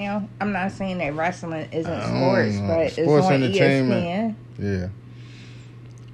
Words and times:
now. 0.00 0.28
I'm 0.40 0.52
not 0.52 0.72
saying 0.72 0.98
that 0.98 1.14
wrestling 1.14 1.68
isn't 1.72 1.92
I 1.92 2.00
don't 2.00 2.52
sports, 2.52 2.58
but 2.60 2.92
Sports 2.92 2.98
it's 2.98 3.26
on 3.26 3.42
entertainment. 3.42 4.36
ESPN. 4.58 4.58
Yeah. 4.58 4.88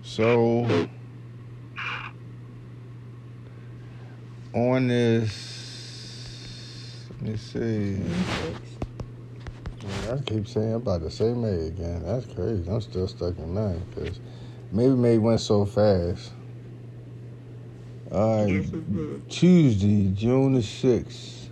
So 0.03 0.89
on 4.55 4.89
this, 4.89 5.33
let 7.11 7.23
me 7.23 7.37
see. 7.37 8.01
I 10.11 10.19
keep 10.19 10.49
saying 10.49 10.71
I'm 10.71 10.77
about 10.77 11.03
to 11.03 11.11
say 11.11 11.33
May 11.33 11.67
again. 11.67 12.03
That's 12.05 12.27
crazy. 12.27 12.71
I'm 12.71 12.81
still 12.81 13.09
stuck 13.09 13.37
in 13.39 13.53
May 13.55 13.77
because 13.91 14.21
maybe 14.73 14.95
May 14.95 15.19
went 15.19 15.41
so 15.41 15.65
fast. 15.65 16.33
All 18.13 18.47
right, 18.47 18.65
Tuesday, 19.29 20.13
June 20.15 20.55
the 20.55 20.63
sixth, 20.63 21.51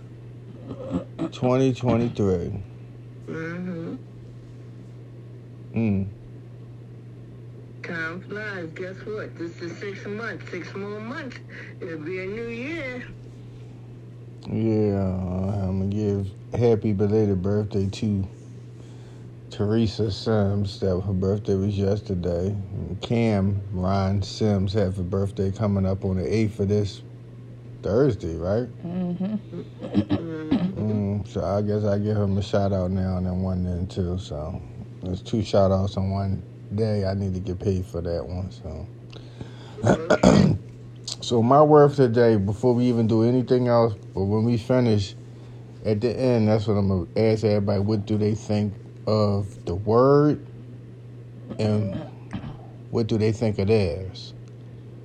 twenty 1.31 1.73
twenty 1.73 2.09
three. 2.09 2.51
Mm-hmm. 3.27 3.95
Mm. 5.73 6.07
Time 7.83 8.21
flies. 8.21 8.69
Guess 8.75 8.95
what? 9.05 9.37
This 9.37 9.61
is 9.61 9.77
six 9.77 10.05
months. 10.05 10.49
Six 10.49 10.73
more 10.73 10.99
months. 10.99 11.37
It'll 11.81 11.99
be 11.99 12.19
a 12.19 12.25
new 12.25 12.47
year. 12.47 13.03
Yeah, 14.47 15.01
I'm 15.03 15.79
gonna 15.79 15.87
give 15.87 16.29
happy 16.59 16.93
belated 16.93 17.41
birthday 17.41 17.87
to 17.89 18.27
Teresa 19.49 20.11
Sims. 20.11 20.79
That 20.79 21.01
her 21.01 21.13
birthday 21.13 21.55
was 21.55 21.77
yesterday. 21.77 22.47
And 22.47 23.01
Cam 23.01 23.61
Ron 23.71 24.21
Sims 24.21 24.73
have 24.73 24.99
a 24.99 25.03
birthday 25.03 25.51
coming 25.51 25.85
up 25.85 26.05
on 26.05 26.17
the 26.17 26.33
eighth 26.33 26.59
of 26.59 26.69
this 26.69 27.01
Thursday, 27.81 28.35
right? 28.35 28.67
Mm-hmm. 28.85 29.35
So 31.23 31.43
I 31.43 31.61
guess 31.61 31.83
I 31.85 31.97
give 31.99 32.17
him 32.17 32.37
a 32.37 32.41
shout 32.41 32.73
out 32.73 32.91
now 32.91 33.17
and 33.17 33.25
then 33.25 33.41
one 33.41 33.63
then 33.63 33.87
too. 33.87 34.17
So 34.19 34.61
there's 35.03 35.21
two 35.21 35.43
shout 35.43 35.71
outs 35.71 35.97
on 35.97 36.11
one 36.11 36.43
day. 36.75 37.05
I 37.05 37.13
need 37.13 37.33
to 37.35 37.39
get 37.39 37.59
paid 37.59 37.85
for 37.85 38.01
that 38.01 38.25
one. 38.25 38.51
So. 38.51 38.87
So 41.25 41.41
my 41.41 41.61
word 41.63 41.93
today, 41.93 42.35
before 42.35 42.75
we 42.75 42.85
even 42.85 43.07
do 43.07 43.23
anything 43.23 43.67
else, 43.67 43.95
but 44.13 44.25
when 44.25 44.43
we 44.43 44.57
finish, 44.59 45.15
at 45.83 45.99
the 45.99 46.11
end, 46.11 46.47
that's 46.47 46.67
what 46.67 46.75
I'm 46.75 46.87
gonna 46.87 47.07
ask 47.17 47.43
everybody. 47.43 47.79
What 47.79 48.05
do 48.05 48.17
they 48.19 48.35
think 48.35 48.75
of 49.07 49.65
the 49.65 49.73
word, 49.73 50.45
and 51.57 51.95
what 52.91 53.07
do 53.07 53.17
they 53.17 53.31
think 53.31 53.57
of 53.57 53.69
theirs? 53.69 54.35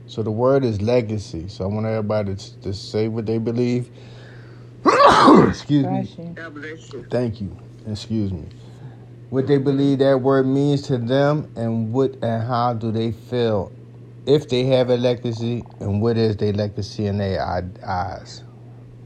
So 0.07 0.23
the 0.23 0.31
word 0.31 0.63
is 0.65 0.83
legacy. 0.83 1.49
So 1.49 1.65
I 1.65 1.69
want 1.69 1.87
everybody 1.87 2.35
to, 2.35 2.61
to 2.61 2.75
say 2.75 3.09
what 3.09 3.25
they 3.25 3.39
believe. 3.39 3.91
Excuse 5.49 5.85
me. 5.85 5.91
Bless 5.91 6.19
you. 6.19 6.25
God 6.35 6.55
bless 6.55 6.93
you. 6.93 7.07
Thank 7.11 7.41
you. 7.41 7.57
Excuse 7.87 8.33
me. 8.33 8.45
What 9.31 9.47
they 9.47 9.59
believe 9.59 9.99
that 9.99 10.21
word 10.21 10.47
means 10.47 10.83
to 10.83 10.99
them, 10.99 11.51
and 11.57 11.93
what 11.93 12.15
and 12.23 12.43
how 12.43 12.75
do 12.75 12.91
they 12.91 13.13
feel 13.13 13.71
if 14.27 14.49
they 14.49 14.65
have 14.65 14.91
a 14.91 14.97
legacy, 14.97 15.65
and 15.81 16.01
what 16.03 16.17
is 16.17 16.37
their 16.37 16.53
legacy 16.53 17.07
in 17.07 17.19
their 17.19 17.43
eyes. 17.43 18.43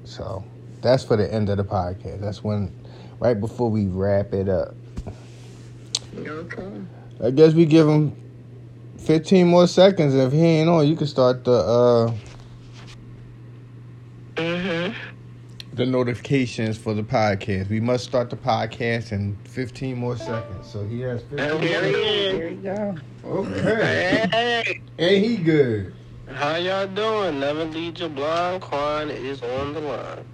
So 0.05 0.45
that's 0.81 1.05
for 1.05 1.17
the 1.17 1.33
end 1.33 1.49
of 1.49 1.57
the 1.57 1.65
podcast. 1.65 2.21
That's 2.21 2.43
when, 2.43 2.73
right 3.21 3.39
before 3.39 3.71
we 3.71 3.87
wrap 3.87 4.33
it 4.33 4.49
up. 4.49 4.75
Okay. 6.17 6.73
I 7.23 7.31
guess 7.31 7.55
we 7.55 7.65
give 7.65 7.89
him 7.89 8.15
15 8.99 9.47
more 9.47 9.67
seconds. 9.67 10.15
If 10.15 10.33
he 10.33 10.41
ain't 10.41 10.69
on, 10.69 10.87
you 10.87 10.97
can 10.97 11.07
start 11.07 11.45
the 11.45 11.53
uh 11.53 12.15
Mm-hmm. 14.37 14.93
The 15.75 15.85
notifications 15.87 16.79
for 16.79 16.95
the 16.95 17.03
podcast. 17.03 17.69
We 17.69 17.81
must 17.81 18.05
start 18.05 18.31
the 18.31 18.37
podcast 18.37 19.13
in 19.13 19.37
15 19.45 19.97
more 19.97 20.17
seconds. 20.17 20.71
So 20.71 20.85
he 20.87 21.01
has 21.01 21.21
15 21.23 21.39
And 21.41 21.63
there 21.63 21.85
he 21.85 21.93
There 21.93 22.47
is. 22.49 22.51
you 22.53 22.57
go. 22.63 22.95
Okay. 23.25 24.27
Hey, 24.31 24.81
And 24.99 25.25
he 25.25 25.37
good. 25.37 25.95
How 26.33 26.57
y'all 26.57 26.87
doing? 26.87 27.41
Never 27.41 27.65
lead 27.65 27.99
your 27.99 28.09
blind. 28.09 28.63
Quan 28.63 29.11
is 29.11 29.43
on 29.43 29.75
the 29.75 29.81
line. 29.81 30.25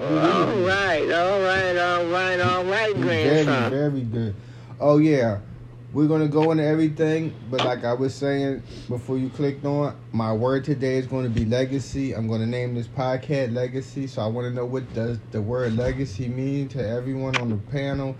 all 0.00 0.06
right, 0.66 1.10
all 1.10 1.40
right, 1.42 1.76
all 1.76 2.04
right, 2.06 2.40
all 2.40 2.64
right, 2.64 2.94
Very, 2.96 3.44
grandson. 3.44 3.70
very 3.70 4.00
good. 4.02 4.34
Oh 4.78 4.98
yeah, 4.98 5.40
we're 5.92 6.06
gonna 6.06 6.28
go 6.28 6.52
into 6.52 6.64
everything, 6.64 7.34
but 7.50 7.64
like 7.64 7.84
I 7.84 7.92
was 7.94 8.14
saying 8.14 8.62
before 8.88 9.18
you 9.18 9.28
clicked 9.28 9.64
on, 9.64 9.96
my 10.12 10.32
word 10.32 10.64
today 10.64 10.96
is 10.96 11.06
going 11.06 11.24
to 11.24 11.30
be 11.30 11.44
legacy. 11.44 12.12
I'm 12.12 12.28
going 12.28 12.40
to 12.40 12.46
name 12.46 12.74
this 12.74 12.86
podcast 12.86 13.52
legacy. 13.52 14.06
So 14.06 14.22
I 14.22 14.26
want 14.26 14.46
to 14.46 14.54
know 14.54 14.64
what 14.66 14.92
does 14.94 15.18
the 15.32 15.40
word 15.42 15.76
legacy 15.76 16.28
mean 16.28 16.68
to 16.68 16.88
everyone 16.88 17.36
on 17.36 17.50
the 17.50 17.56
panel, 17.70 18.16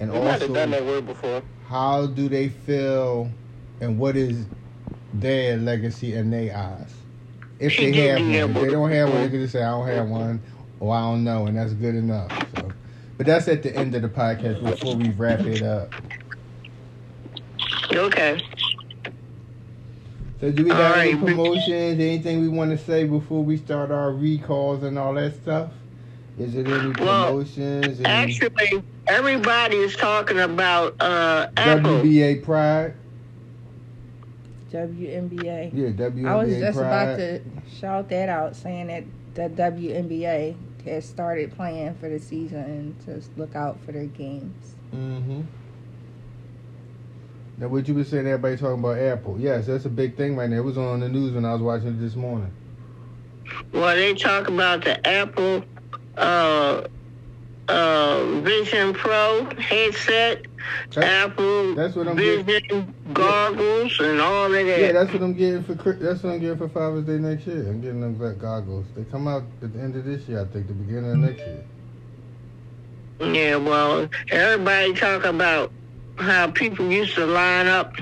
and 0.00 0.10
might 0.10 0.40
have 0.40 0.40
done 0.40 0.50
also 0.50 0.66
that 0.70 0.84
word 0.84 1.06
before. 1.06 1.42
how 1.66 2.06
do 2.06 2.28
they 2.28 2.48
feel, 2.48 3.30
and 3.80 3.98
what 3.98 4.16
is 4.16 4.44
their 5.14 5.56
legacy 5.56 6.14
in 6.14 6.30
their 6.30 6.56
eyes. 6.56 6.92
If 7.58 7.76
they 7.76 7.92
have 7.92 8.20
one, 8.20 8.30
if 8.34 8.54
they 8.54 8.70
don't 8.70 8.90
have 8.90 9.08
one, 9.10 9.22
they 9.22 9.28
can 9.28 9.40
just 9.40 9.52
say 9.52 9.62
I 9.62 9.70
don't 9.70 9.86
have 9.86 10.08
one, 10.08 10.42
or 10.80 10.94
I 10.94 11.00
don't 11.00 11.24
know, 11.24 11.46
and 11.46 11.56
that's 11.56 11.72
good 11.72 11.94
enough. 11.94 12.30
So, 12.56 12.72
but 13.16 13.26
that's 13.26 13.46
at 13.48 13.62
the 13.62 13.74
end 13.74 13.94
of 13.94 14.02
the 14.02 14.08
podcast 14.08 14.62
before 14.62 14.96
we 14.96 15.10
wrap 15.10 15.40
it 15.40 15.62
up. 15.62 15.90
Okay. 17.92 18.40
So, 20.40 20.50
do 20.50 20.64
we 20.64 20.70
got 20.70 20.96
All 20.96 21.00
any 21.00 21.14
right. 21.14 21.24
promotions? 21.24 21.68
Anything 22.00 22.40
we 22.40 22.48
want 22.48 22.70
to 22.70 22.78
say 22.84 23.04
before 23.04 23.42
we 23.42 23.56
start 23.56 23.90
our 23.90 24.12
recalls 24.12 24.82
and 24.82 24.98
all 24.98 25.14
that 25.14 25.34
stuff? 25.34 25.70
Is 26.38 26.54
it 26.56 26.66
any 26.66 26.92
Well, 26.98 27.26
promotions? 27.28 28.00
Any 28.00 28.04
Actually, 28.04 28.82
everybody 29.06 29.76
is 29.76 29.94
talking 29.96 30.40
about 30.40 31.00
uh, 31.00 31.48
Apple. 31.56 32.00
WBA 32.02 32.42
Pride? 32.42 32.94
WNBA. 34.72 35.70
Yeah, 35.72 35.88
WNBA 35.90 36.28
I 36.28 36.36
was 36.36 36.56
just 36.56 36.78
Pride. 36.78 36.86
about 36.86 37.16
to 37.18 37.40
shout 37.78 38.08
that 38.08 38.28
out, 38.28 38.56
saying 38.56 38.88
that 38.88 39.04
the 39.34 39.62
WNBA 39.62 40.56
has 40.84 41.08
started 41.08 41.54
playing 41.54 41.94
for 41.94 42.08
the 42.08 42.18
season 42.18 42.58
and 42.58 43.00
to 43.06 43.22
look 43.38 43.54
out 43.54 43.78
for 43.84 43.92
their 43.92 44.06
games. 44.06 44.74
Mm-hmm. 44.92 45.42
Now, 47.56 47.68
what 47.68 47.86
you 47.86 47.94
were 47.94 48.04
saying, 48.04 48.26
everybody 48.26 48.56
talking 48.56 48.80
about 48.80 48.98
Apple. 48.98 49.38
Yes, 49.38 49.66
that's 49.66 49.84
a 49.84 49.90
big 49.90 50.16
thing 50.16 50.36
right 50.36 50.50
now. 50.50 50.56
It 50.56 50.64
was 50.64 50.76
on 50.76 51.00
the 51.00 51.08
news 51.08 51.32
when 51.32 51.44
I 51.44 51.52
was 51.52 51.62
watching 51.62 51.88
it 51.88 52.00
this 52.00 52.16
morning. 52.16 52.50
Well, 53.72 53.94
they 53.94 54.14
talk 54.14 54.48
about 54.48 54.82
the 54.82 55.06
Apple 55.06 55.64
uh, 56.16 56.82
uh, 57.68 58.40
Vision 58.40 58.92
Pro 58.92 59.48
headset, 59.58 60.46
That's, 60.90 61.06
Apple 61.06 61.74
that's 61.76 61.94
what 61.94 62.08
I'm 62.08 62.16
getting. 62.16 62.44
Vision 62.44 62.94
goggles, 63.12 64.00
and 64.00 64.20
all 64.20 64.46
of 64.46 64.52
that. 64.52 64.80
Yeah, 64.80 64.92
that's 64.92 65.12
what 65.12 65.22
I'm 65.22 65.34
getting 65.34 65.62
for. 65.62 65.74
That's 65.74 66.22
what 66.22 66.32
I'm 66.32 66.40
getting 66.40 66.58
for 66.58 66.68
Father's 66.68 67.04
Day 67.04 67.18
next 67.18 67.46
year. 67.46 67.68
I'm 67.68 67.80
getting 67.80 68.00
them 68.00 68.14
black 68.14 68.38
goggles. 68.38 68.86
They 68.96 69.04
come 69.04 69.28
out 69.28 69.44
at 69.62 69.72
the 69.72 69.80
end 69.80 69.94
of 69.94 70.04
this 70.04 70.26
year, 70.28 70.40
I 70.40 70.44
think, 70.52 70.66
the 70.66 70.74
beginning 70.74 71.12
of 71.12 71.18
next 71.18 71.38
year. 71.38 71.64
Yeah, 73.20 73.56
well, 73.56 74.08
everybody 74.30 74.92
talk 74.94 75.24
about 75.24 75.70
how 76.18 76.50
people 76.50 76.90
used 76.90 77.14
to 77.16 77.26
line 77.26 77.66
up 77.66 77.92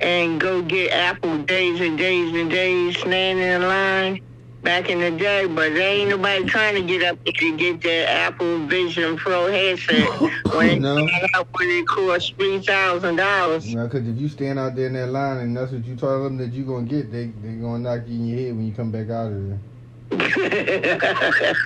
and 0.00 0.40
go 0.40 0.62
get 0.62 0.92
Apple 0.92 1.38
days 1.44 1.80
and 1.80 1.96
days 1.96 2.34
and 2.34 2.50
days 2.50 2.98
standing 2.98 3.44
in 3.44 3.62
line 3.62 4.18
back 4.62 4.90
in 4.90 4.98
the 5.00 5.10
day, 5.12 5.46
but 5.46 5.72
there 5.74 5.94
ain't 5.94 6.10
nobody 6.10 6.44
trying 6.44 6.74
to 6.74 6.82
get 6.82 7.02
up 7.04 7.22
to 7.24 7.56
get 7.56 7.80
that 7.82 8.08
Apple 8.10 8.66
Vision 8.66 9.16
Pro 9.16 9.46
headset 9.50 10.08
when 10.52 10.70
it 10.70 10.80
No. 10.80 11.06
got 11.06 11.30
up 11.40 11.48
when 11.58 11.68
it 11.70 11.86
cost 11.86 12.34
three 12.36 12.58
thousand 12.60 13.16
dollars. 13.16 13.72
Know, 13.74 13.86
because 13.86 14.06
if 14.08 14.16
you 14.16 14.28
stand 14.28 14.58
out 14.58 14.74
there 14.74 14.88
in 14.88 14.94
that 14.94 15.08
line 15.08 15.38
and 15.38 15.56
that's 15.56 15.70
what 15.72 15.84
you 15.84 15.94
told 15.96 16.26
them 16.26 16.36
that 16.38 16.52
you're 16.52 16.66
going 16.66 16.88
to 16.88 16.94
get, 16.94 17.12
they 17.12 17.26
they 17.26 17.52
going 17.54 17.84
to 17.84 17.90
knock 17.90 18.06
you 18.08 18.14
in 18.14 18.26
your 18.26 18.38
head 18.40 18.56
when 18.56 18.66
you 18.66 18.72
come 18.74 18.90
back 18.90 19.08
out 19.08 19.32
of 19.32 19.48
there. 19.48 19.60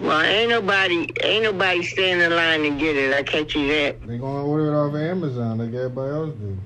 well, 0.00 0.20
ain't 0.22 0.50
nobody 0.50 1.08
ain't 1.22 1.44
nobody 1.44 1.82
standing 1.82 2.26
in 2.26 2.34
line 2.36 2.62
to 2.62 2.70
get 2.78 2.96
it. 2.96 3.14
I 3.14 3.22
catch 3.22 3.54
you 3.54 3.66
that. 3.68 4.00
they 4.06 4.18
going 4.18 4.44
to 4.44 4.50
order 4.50 4.66
it 4.72 4.76
off 4.76 4.94
of 4.94 5.00
Amazon 5.00 5.58
like 5.58 5.74
everybody 5.74 6.10
else 6.12 6.34
do. 6.36 6.58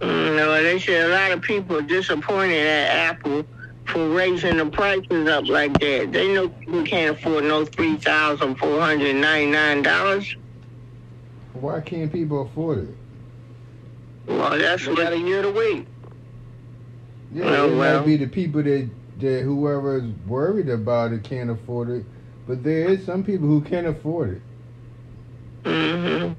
Mm, 0.00 0.36
No, 0.36 0.62
they 0.62 0.78
said 0.78 1.10
a 1.10 1.12
lot 1.12 1.32
of 1.32 1.42
people 1.42 1.76
are 1.76 1.82
disappointed 1.82 2.66
at 2.66 3.10
Apple 3.10 3.44
for 3.86 4.08
raising 4.10 4.56
the 4.56 4.66
prices 4.66 5.28
up 5.28 5.46
like 5.46 5.78
that. 5.80 6.12
They 6.12 6.32
know 6.32 6.48
people 6.48 6.82
can't 6.84 7.16
afford 7.16 7.44
no 7.44 7.64
three 7.64 7.96
thousand 7.96 8.56
four 8.56 8.80
hundred 8.80 9.14
ninety 9.16 9.50
nine 9.50 9.82
dollars. 9.82 10.36
Why 11.54 11.80
can't 11.80 12.12
people 12.12 12.42
afford 12.42 12.78
it? 12.88 12.94
Well, 14.26 14.58
that's 14.58 14.86
We 14.86 14.96
got 14.96 15.12
a 15.12 15.18
year 15.18 15.40
to 15.42 15.50
wait. 15.50 15.86
Yeah, 17.32 17.44
Well, 17.44 17.72
it 17.72 17.76
well. 17.76 17.98
might 18.00 18.06
be 18.06 18.16
the 18.16 18.26
people 18.26 18.62
that, 18.62 18.88
that 19.20 19.42
whoever 19.42 19.98
is 19.98 20.04
worried 20.26 20.68
about 20.68 21.12
it 21.12 21.22
can't 21.24 21.48
afford 21.50 21.90
it, 21.90 22.04
but 22.46 22.64
there 22.64 22.88
is 22.90 23.04
some 23.06 23.24
people 23.24 23.48
who 23.48 23.62
can't 23.62 23.88
afford 23.88 24.30
it. 24.38 24.44
hmm 25.66 26.34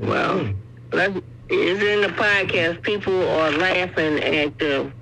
Well. 0.00 0.46
true. 0.46 0.62
Let's, 0.92 1.20
it's 1.50 1.82
in 1.82 2.02
the 2.02 2.08
podcast. 2.08 2.82
People 2.82 3.28
are 3.28 3.52
laughing 3.52 4.22
at 4.22 4.58
the 4.58 4.92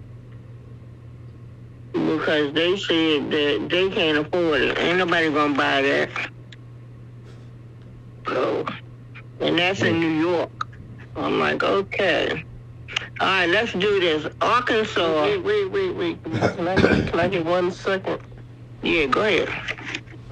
because 1.93 2.55
they 2.55 2.77
said 2.77 3.31
that 3.33 3.69
they 3.71 3.91
can't 3.91 4.27
afford 4.27 4.63
it. 4.63 4.79
Ain't 4.79 4.99
nobody 4.99 5.31
gonna 5.33 5.57
buy 5.57 5.83
that. 5.83 6.11
go. 8.27 8.67
And 9.41 9.59
that's 9.59 9.83
in 9.83 10.01
New 10.01 10.21
York. 10.21 10.53
I'm 11.17 11.39
like, 11.41 11.63
okay. 11.65 12.45
All 13.21 13.29
right, 13.29 13.49
let's 13.49 13.73
do 13.75 14.01
this. 14.01 14.27
Arkansas. 14.41 15.25
Wait, 15.25 15.39
wait, 15.45 15.71
wait, 15.73 15.97
wait. 15.97 16.23
Can 16.25 16.69
I, 16.69 16.79
can 17.07 17.21
I 17.21 17.29
get 17.29 17.47
one 17.47 17.73
second? 17.73 18.21
Yeah, 18.83 19.07
go 19.07 19.23
ahead. 19.23 19.49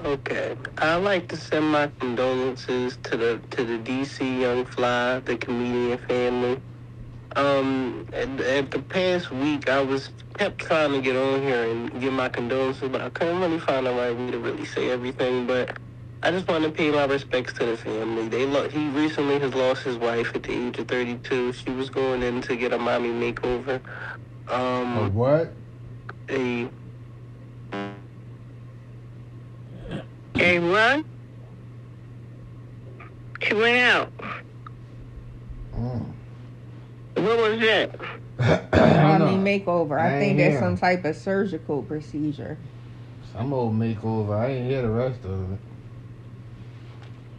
Okay. 0.05 0.57
I'd 0.79 0.97
like 0.97 1.27
to 1.29 1.37
send 1.37 1.67
my 1.67 1.91
condolences 1.99 2.97
to 3.03 3.17
the 3.17 3.41
to 3.51 3.65
the 3.65 3.79
DC 3.79 4.41
Young 4.41 4.65
Fly, 4.65 5.19
the 5.21 5.37
comedian 5.37 5.99
family. 5.99 6.61
Um, 7.35 8.07
at, 8.13 8.41
at 8.41 8.71
the 8.71 8.81
past 8.81 9.31
week, 9.31 9.69
I 9.69 9.81
was 9.81 10.11
kept 10.37 10.59
trying 10.59 10.93
to 10.93 11.01
get 11.01 11.15
on 11.15 11.43
here 11.43 11.63
and 11.71 12.01
give 12.01 12.13
my 12.13 12.29
condolences, 12.29 12.89
but 12.89 13.01
I 13.01 13.09
couldn't 13.09 13.39
really 13.41 13.59
find 13.59 13.85
the 13.87 13.91
right 13.93 14.15
way 14.15 14.31
to 14.31 14.39
really 14.39 14.65
say 14.65 14.91
everything. 14.91 15.47
But 15.47 15.77
I 16.23 16.31
just 16.31 16.47
want 16.49 16.65
to 16.65 16.71
pay 16.71 16.91
my 16.91 17.05
respects 17.05 17.53
to 17.55 17.65
the 17.67 17.77
family. 17.77 18.27
They 18.29 18.45
lo- 18.45 18.69
he 18.69 18.89
recently 18.89 19.39
has 19.39 19.55
lost 19.55 19.83
his 19.83 19.97
wife 19.97 20.33
at 20.35 20.43
the 20.43 20.53
age 20.53 20.79
of 20.79 20.87
32. 20.89 21.53
She 21.53 21.71
was 21.71 21.89
going 21.89 22.23
in 22.23 22.41
to 22.43 22.55
get 22.57 22.73
a 22.73 22.79
mommy 22.79 23.09
makeover. 23.11 23.81
Um, 24.49 24.97
A 24.97 25.09
what? 25.09 25.57
a 26.29 26.69
Hey, 30.35 30.59
what? 30.59 31.05
She 33.41 33.53
went 33.53 33.77
out. 33.77 34.11
Mm. 35.75 36.05
What 37.15 37.37
was 37.37 37.59
that? 37.59 37.99
I 38.73 39.17
don't 39.17 39.35
Mommy 39.35 39.59
makeover. 39.59 39.99
I, 39.99 40.07
I 40.07 40.19
think 40.19 40.39
ain't 40.39 40.53
that's 40.53 40.59
some 40.59 40.77
type 40.77 41.05
of 41.05 41.15
surgical 41.15 41.83
procedure. 41.83 42.57
Some 43.33 43.53
old 43.53 43.73
makeover. 43.73 44.37
I 44.37 44.47
ain't 44.47 44.69
hear 44.69 44.81
the 44.81 44.89
rest 44.89 45.23
of 45.25 45.53
it. 45.53 45.59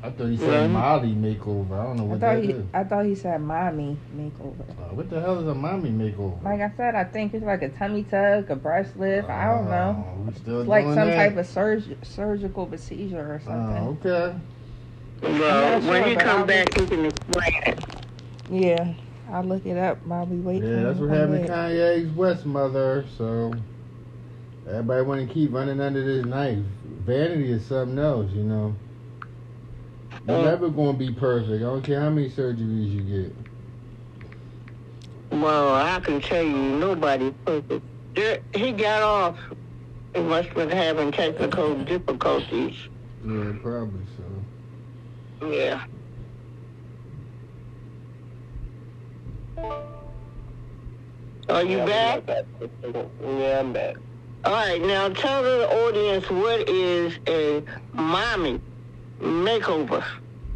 I 0.03 0.09
thought 0.11 0.29
he 0.29 0.37
said 0.39 0.63
Yeah. 0.63 0.67
Molly 0.69 1.13
makeover. 1.13 1.73
I 1.79 1.83
don't 1.85 1.97
know 1.97 2.05
I 2.05 2.07
what 2.07 2.21
thought 2.21 2.35
that 2.37 2.45
he, 2.45 2.51
is. 2.53 2.65
I 2.73 2.85
thought 2.85 3.05
he 3.05 3.15
said 3.15 3.41
mommy 3.43 3.99
makeover. 4.17 4.61
Uh, 4.71 4.95
what 4.95 5.11
the 5.11 5.21
hell 5.21 5.39
is 5.41 5.47
a 5.47 5.55
mommy 5.55 5.91
makeover? 5.91 6.43
Like 6.43 6.61
I 6.63 6.73
said, 6.77 6.95
I 6.95 7.05
think 7.05 7.35
it's 7.35 7.45
like 7.45 7.63
a 7.63 7.69
tummy 7.69 8.05
tuck, 8.05 8.49
a 8.49 8.57
breast 8.57 8.97
lift. 8.97 9.29
I 9.29 9.47
don't 9.47 9.67
know. 9.69 10.07
Oh, 10.09 10.21
we 10.23 10.33
still 10.35 10.61
It's 10.61 10.69
like 10.69 10.85
some 10.87 10.95
that? 10.95 11.17
type 11.17 11.37
of 11.37 11.47
surg- 11.47 11.99
surgical 12.03 12.67
procedure 12.67 13.35
or 13.35 13.41
something. 13.45 13.77
Oh, 13.77 13.99
okay. 14.07 14.39
Well, 15.23 15.75
I'm 15.77 15.87
when 15.87 16.03
sure, 16.03 16.11
he 16.11 16.17
come 16.17 16.41
I'll 16.41 16.47
back, 16.47 16.79
he 16.79 16.87
can 16.87 17.05
explain 17.05 17.63
it. 17.67 17.85
Yeah, 18.49 18.95
I'll 19.31 19.45
look 19.45 19.67
it 19.67 19.77
up 19.77 19.99
while 20.07 20.25
we 20.25 20.39
wait. 20.39 20.63
Yeah, 20.63 20.83
that's 20.85 20.99
what 20.99 21.11
happened 21.11 21.43
to 21.43 21.49
back. 21.49 21.71
Kanye's 21.73 22.11
West 22.17 22.47
mother. 22.47 23.05
So 23.19 23.53
everybody 24.67 25.03
want 25.03 25.29
to 25.29 25.33
keep 25.35 25.53
running 25.53 25.79
under 25.79 26.03
this 26.03 26.25
knife. 26.25 26.65
Vanity 27.05 27.53
is 27.53 27.67
something 27.67 27.99
else, 27.99 28.31
you 28.33 28.45
know. 28.45 28.75
You're 30.27 30.39
Uh. 30.39 30.43
never 30.43 30.69
gonna 30.69 30.93
be 30.97 31.11
perfect. 31.13 31.51
I 31.63 31.67
don't 31.67 31.83
care 31.83 32.01
how 32.01 32.11
many 32.11 32.29
surgeries 32.31 32.93
you 32.93 33.03
get. 33.03 33.37
Well, 35.31 35.75
I 35.75 36.01
can 36.01 36.21
tell 36.21 36.43
you, 36.43 36.57
nobody's 36.57 37.33
perfect. 37.45 37.85
There, 38.15 38.39
he 38.55 38.73
got 38.73 39.03
off. 39.03 39.39
He 40.15 40.21
must 40.21 40.49
have 40.49 40.57
been 40.57 40.71
having 40.71 41.13
technical 41.13 41.77
difficulties. 41.85 42.77
Yeah, 43.25 43.53
probably 43.63 44.01
so. 45.41 45.47
Yeah. 45.47 45.81
Are 51.49 51.65
you 51.65 51.79
Yeah, 51.79 51.87
back? 51.87 52.27
Back. 52.27 52.45
Yeah, 53.23 53.61
I'm 53.61 53.73
back. 53.73 53.97
All 54.45 54.53
right, 54.53 54.81
now 54.81 55.09
tell 55.11 55.43
the 55.43 55.69
audience 55.87 56.29
what 56.31 56.69
is 56.69 57.19
a 57.29 57.63
mommy 57.93 58.61
makeover. 59.21 60.05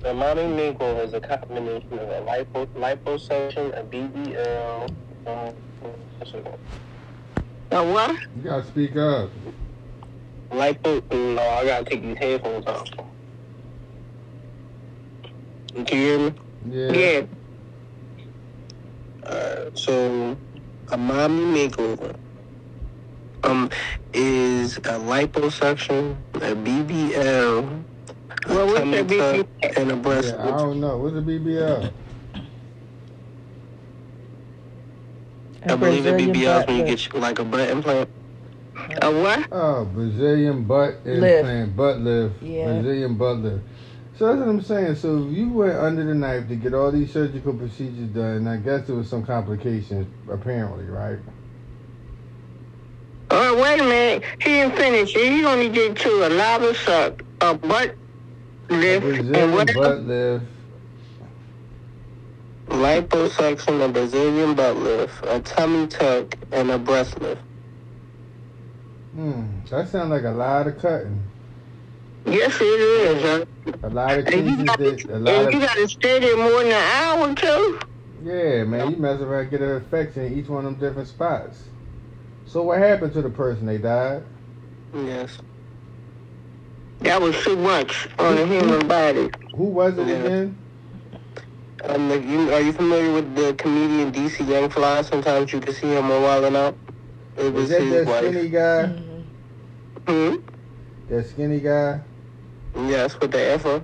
The 0.00 0.12
mommy 0.14 0.42
makeover 0.42 1.04
is 1.04 1.14
a 1.14 1.20
combination 1.20 1.98
of 1.98 2.08
a 2.08 2.20
lipo, 2.22 2.66
liposuction, 2.76 3.78
a 3.78 3.82
BBL, 3.84 4.90
um, 5.26 5.54
what's 6.18 6.34
it 6.34 6.44
called? 6.44 6.58
A 7.70 7.92
what? 7.92 8.10
You 8.36 8.42
gotta 8.42 8.64
speak 8.66 8.96
up. 8.96 9.30
lipo. 10.50 11.34
No, 11.34 11.42
I 11.42 11.64
gotta 11.64 11.84
take 11.84 12.02
these 12.02 12.18
headphones 12.18 12.66
off. 12.66 12.88
You 15.74 15.84
can 15.84 15.98
you 15.98 16.04
hear 16.04 16.18
me? 16.18 16.34
Yeah. 16.70 16.92
Yeah. 16.92 17.26
Uh, 19.24 19.70
so, 19.74 20.36
a 20.92 20.96
mommy 20.96 21.68
makeover 21.68 22.14
um 23.44 23.70
is 24.12 24.78
a 24.78 24.98
liposuction, 25.00 26.16
a 26.34 26.54
BBL, 26.54 27.84
Well, 28.48 28.60
a 28.60 28.66
what's 28.66 28.78
tummy 28.80 28.98
a 28.98 29.04
BBL? 29.04 29.46
tuck, 29.62 29.76
and 29.76 29.92
a 29.92 29.96
breast. 29.96 30.34
Yeah, 30.36 30.42
I 30.42 30.58
don't 30.58 30.80
know. 30.80 30.98
What's 30.98 31.16
a 31.16 31.20
BBL? 31.20 31.92
I 35.66 35.76
believe 35.76 36.04
a 36.06 36.10
Brazilian 36.10 36.34
BBL 36.34 36.60
is 36.60 36.66
when 36.66 36.76
you 36.76 36.84
lift. 36.84 37.12
get 37.12 37.20
like 37.20 37.38
a 37.38 37.44
butt 37.44 37.70
implant. 37.70 38.08
A 39.00 39.10
what? 39.10 39.48
Oh, 39.50 39.84
Brazilian 39.86 40.64
butt 40.64 40.96
implant, 41.04 41.76
butt 41.76 42.00
lift. 42.00 42.42
Yeah. 42.42 42.66
Brazilian 42.66 43.16
butt 43.16 43.38
lift. 43.38 43.64
So 44.18 44.26
that's 44.26 44.38
what 44.38 44.48
I'm 44.48 44.62
saying. 44.62 44.96
So 44.96 45.26
you 45.28 45.48
went 45.50 45.76
under 45.76 46.04
the 46.04 46.14
knife 46.14 46.48
to 46.48 46.56
get 46.56 46.74
all 46.74 46.92
these 46.92 47.12
surgical 47.12 47.54
procedures 47.54 48.08
done. 48.10 48.46
I 48.46 48.58
guess 48.58 48.86
there 48.86 48.94
was 48.94 49.08
some 49.08 49.24
complications, 49.24 50.06
apparently, 50.30 50.84
right? 50.84 51.18
Oh, 53.30 53.60
wait 53.60 53.80
a 53.80 53.84
minute. 53.84 54.22
He 54.40 54.50
didn't 54.50 54.76
finish 54.76 55.16
it. 55.16 55.32
He 55.32 55.44
only 55.44 55.68
did 55.68 55.96
two. 55.96 56.24
A 56.24 56.28
lava 56.28 56.74
suck, 56.74 57.24
a 57.40 57.54
butt 57.54 57.96
lift, 58.70 59.06
and 59.34 59.52
what 59.52 59.74
butt 59.74 60.00
lift. 60.02 60.44
Liposuction, 62.68 63.84
a 63.84 63.88
Brazilian 63.88 64.54
butt 64.54 64.76
lift, 64.76 65.24
a 65.26 65.40
tummy 65.40 65.86
tuck, 65.86 66.34
and 66.52 66.70
a 66.70 66.78
breast 66.78 67.20
lift. 67.20 67.40
Hmm. 69.14 69.44
That 69.70 69.88
sounds 69.88 70.10
like 70.10 70.24
a 70.24 70.30
lot 70.30 70.66
of 70.66 70.78
cutting. 70.78 71.22
Yes, 72.26 72.56
it 72.60 72.64
is. 72.64 73.22
Huh? 73.22 73.44
A 73.82 73.90
lot 73.90 74.18
of 74.18 74.26
And 74.26 74.46
you 74.58 74.64
got 74.64 74.80
a 74.80 75.18
lot 75.18 75.44
and 75.44 75.54
you 75.54 75.60
got 75.60 75.74
to 75.76 75.88
stay 75.88 76.18
there 76.20 76.36
more 76.36 76.62
than 76.62 76.72
an 76.72 76.72
hour 76.72 77.34
too. 77.34 77.80
yeah, 78.24 78.64
man. 78.64 78.90
You 78.90 78.96
mess 78.96 79.20
around, 79.20 79.50
get 79.50 79.60
an 79.60 79.70
infection 79.76 80.24
in 80.24 80.38
each 80.38 80.48
one 80.48 80.64
of 80.64 80.78
them 80.78 80.88
different 80.88 81.08
spots. 81.08 81.62
So 82.46 82.62
what 82.62 82.78
happened 82.78 83.12
to 83.14 83.22
the 83.22 83.30
person? 83.30 83.66
They 83.66 83.78
died. 83.78 84.22
Yes. 84.94 85.38
That 87.04 87.20
was 87.20 87.36
too 87.44 87.56
much 87.56 88.08
on 88.18 88.38
a 88.38 88.46
human 88.46 88.88
body. 88.88 89.30
Who 89.54 89.64
was 89.64 89.96
it 89.98 90.08
again? 90.08 90.56
Um, 91.84 92.10
you, 92.10 92.50
are 92.52 92.60
you 92.62 92.72
familiar 92.72 93.12
with 93.12 93.34
the 93.34 93.52
comedian 93.54 94.10
DC 94.10 94.48
Young 94.48 94.70
Fly? 94.70 95.02
Sometimes 95.02 95.52
you 95.52 95.60
can 95.60 95.74
see 95.74 95.88
him 95.88 96.10
on 96.10 96.22
Wild 96.22 96.44
'N 96.44 96.56
Out. 96.56 96.76
It 97.36 97.52
Was 97.52 97.52
was 97.52 97.68
that 97.70 97.80
his 97.82 97.90
that 97.92 98.06
wife. 98.06 98.24
skinny 98.24 98.48
guy? 98.48 98.90
Mhm. 100.06 100.32
Hmm? 100.32 100.36
That 101.10 101.26
skinny 101.26 101.60
guy 101.60 102.00
Yes, 102.74 103.20
with 103.20 103.32
the 103.32 103.40
afro. 103.52 103.82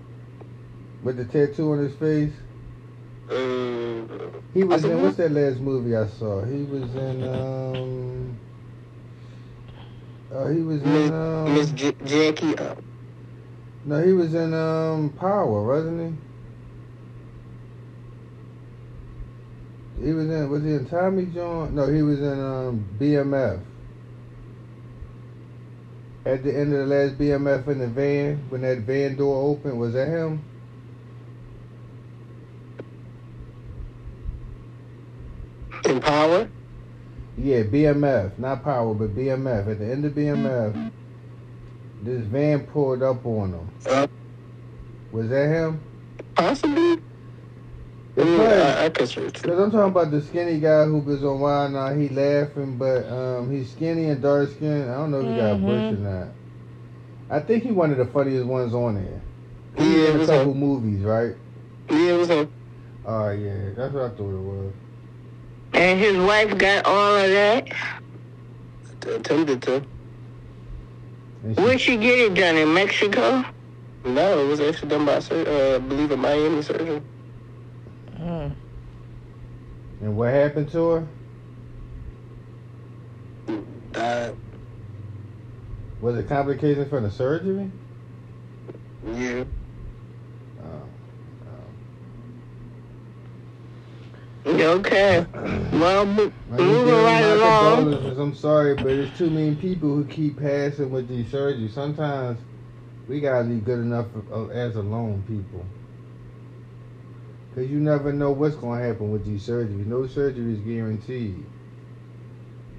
with 1.03 1.17
the 1.19 1.25
tattoo 1.27 1.73
on 1.73 1.79
his 1.81 1.95
face? 1.97 2.33
Um, 3.31 4.09
He 4.55 4.65
was 4.65 4.85
in 4.85 5.03
what's 5.03 5.17
that 5.17 5.31
last 5.33 5.61
movie 5.61 5.95
I 5.95 6.07
saw? 6.07 6.43
He 6.45 6.62
was 6.65 6.95
in 6.95 7.23
um. 7.23 8.37
Uh, 10.35 10.49
he 10.49 10.62
was 10.62 10.83
in 10.83 10.93
Miss, 10.93 11.11
um. 11.11 11.55
Miss 11.55 11.71
J- 11.73 11.97
Jackie. 12.07 12.57
Uh, 12.57 12.75
No, 13.85 14.03
he 14.03 14.13
was 14.13 14.35
in 14.35 14.53
um 14.55 15.11
Power, 15.19 15.67
wasn't 15.67 16.19
he? 19.99 20.07
He 20.07 20.13
was 20.13 20.27
in. 20.27 20.51
Was 20.51 20.63
he 20.63 20.71
in 20.71 20.87
Tommy 20.89 21.27
John? 21.27 21.75
No, 21.75 21.91
he 21.93 22.03
was 22.03 22.19
in 22.21 22.41
um 22.41 22.89
BMF. 22.99 23.61
At 26.27 26.45
the 26.45 26.55
end 26.55 26.73
of 26.75 26.87
the 26.89 26.95
last 26.95 27.19
BMF 27.19 27.67
in 27.69 27.79
the 27.79 27.89
van, 27.89 28.45
when 28.51 28.61
that 28.63 28.81
van 28.81 29.17
door 29.17 29.51
opened, 29.51 29.81
was 29.81 29.95
that 29.95 30.09
him? 30.09 30.45
in 35.91 36.01
Power. 36.01 36.51
Yeah, 37.37 37.63
BMF, 37.63 38.39
not 38.39 38.63
Power, 38.63 38.95
but 38.95 39.15
BMF. 39.15 39.71
At 39.71 39.79
the 39.79 39.91
end 39.91 40.05
of 40.05 40.13
BMF, 40.13 40.93
this 42.02 42.23
van 42.26 42.66
pulled 42.66 43.02
up 43.02 43.25
on 43.26 43.52
him. 43.52 43.69
Uh, 43.87 44.07
Was 45.12 45.28
that 45.28 45.49
him? 45.49 45.80
possibly. 46.35 46.99
It's 48.16 48.26
Mm, 48.26 48.40
I, 48.40 48.85
I 48.87 48.88
Cause 48.90 49.59
I'm 49.59 49.71
talking 49.71 49.90
about 49.90 50.11
the 50.11 50.21
skinny 50.21 50.59
guy 50.59 50.85
who 50.85 50.99
was 50.99 51.23
on 51.25 51.40
Wild 51.40 51.73
now. 51.73 51.95
He 51.95 52.09
laughing, 52.09 52.76
but 52.76 53.07
um, 53.09 53.50
he's 53.50 53.71
skinny 53.71 54.07
and 54.07 54.21
dark 54.21 54.50
skinned. 54.50 54.90
I 54.90 54.95
don't 54.95 55.11
know 55.11 55.21
if 55.21 55.28
he 55.28 55.37
got 55.37 55.52
a 55.52 55.54
bush 55.57 55.92
or 55.92 55.97
not. 55.97 56.28
I 57.30 57.40
think 57.40 57.62
he 57.62 57.71
one 57.71 57.92
of 57.92 57.99
the 57.99 58.07
funniest 58.07 58.47
ones 58.47 58.75
on 58.75 58.97
there. 58.97 59.21
Yeah, 59.78 59.85
He 59.85 60.07
it 60.07 60.19
was 60.19 60.28
in 60.28 60.35
a 60.35 60.38
couple 60.38 60.52
him. 60.52 60.59
movies, 60.61 61.04
right? 61.04 61.35
Yeah, 61.90 62.14
it 62.14 62.19
was 62.19 62.28
him. 62.28 62.52
Oh 63.07 63.30
yeah, 63.30 63.71
that's 63.76 63.95
what 63.95 64.02
I 64.04 64.09
thought 64.09 64.19
it 64.19 64.42
was. 64.42 64.73
And 65.75 66.00
his 66.00 66.16
wife 66.16 66.59
got 66.59 66.85
all 66.85 67.16
of 67.16 67.30
that. 67.30 67.69
Attempted 69.02 69.62
to. 69.62 69.83
Where'd 71.42 71.80
she 71.80 71.97
get 71.97 72.18
it 72.18 72.35
done? 72.35 72.56
In 72.56 72.75
Mexico? 72.75 73.44
No, 74.04 74.38
it 74.38 74.47
was 74.47 74.61
actually 74.61 74.88
done 74.88 75.06
by, 75.06 75.20
sur- 75.20 75.47
uh, 75.47 75.76
I 75.76 75.78
believe, 75.78 76.11
a 76.11 76.16
Miami 76.16 76.62
surgeon. 76.62 77.02
Mm. 78.18 78.54
And 80.02 80.16
what 80.16 80.32
happened 80.32 80.70
to 80.73 80.88
her? 80.90 81.09
Died. 83.92 84.37
Was 86.00 86.16
it 86.16 86.28
complications 86.28 86.88
from 86.88 87.04
the 87.04 87.11
surgery? 87.11 87.70
Yeah. 89.14 89.44
Oh, 90.62 90.82
Okay. 94.47 95.26
Well, 95.73 96.06
mo- 96.06 96.32
moving 96.49 96.94
right 96.94 97.23
along. 97.23 97.94
I'm 98.18 98.35
sorry, 98.35 98.75
but 98.75 98.85
there's 98.85 99.16
too 99.18 99.30
many 99.30 99.54
people 99.54 99.94
who 99.94 100.04
keep 100.04 100.38
passing 100.38 100.90
with 100.90 101.09
these 101.09 101.26
surgeries. 101.26 101.70
Sometimes 101.73 102.38
we 103.09 103.20
gotta 103.20 103.44
be 103.44 103.61
good 103.61 103.78
enough 103.78 104.06
as 104.52 104.76
alone, 104.76 105.23
people. 105.26 105.64
Cause 107.54 107.68
you 107.68 107.80
never 107.80 108.12
know 108.12 108.30
what's 108.30 108.54
gonna 108.54 108.82
happen 108.82 109.11
with 109.11 109.25
these 109.25 109.47
surgeries. 109.47 109.87
No 109.87 110.06
surgery 110.06 110.52
is 110.52 110.61
guaranteed. 110.61 111.44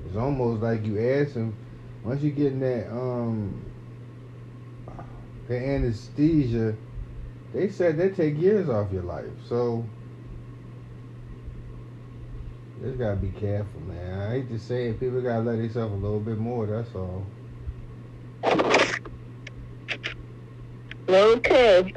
It's 0.05 0.15
almost 0.15 0.61
like 0.61 0.85
you 0.85 0.99
ask 0.99 1.33
them 1.33 1.55
once 2.03 2.21
you 2.23 2.31
get 2.31 2.53
in 2.53 2.59
that 2.61 2.89
um 2.91 3.61
the 5.47 5.57
anesthesia, 5.57 6.75
they 7.53 7.69
said 7.69 7.97
they 7.97 8.09
take 8.09 8.37
years 8.39 8.69
off 8.69 8.91
your 8.91 9.03
life. 9.03 9.25
So 9.47 9.85
just 12.81 12.97
gotta 12.97 13.15
be 13.15 13.29
careful, 13.39 13.79
man. 13.81 14.21
I 14.21 14.29
hate 14.31 14.49
to 14.49 14.59
say 14.59 14.87
it, 14.89 14.99
people 14.99 15.21
gotta 15.21 15.43
let 15.43 15.57
themselves 15.57 15.93
a 15.93 15.97
little 15.97 16.19
bit 16.19 16.37
more. 16.37 16.65
That's 16.65 16.95
all. 16.95 17.25
Okay. 21.07 21.93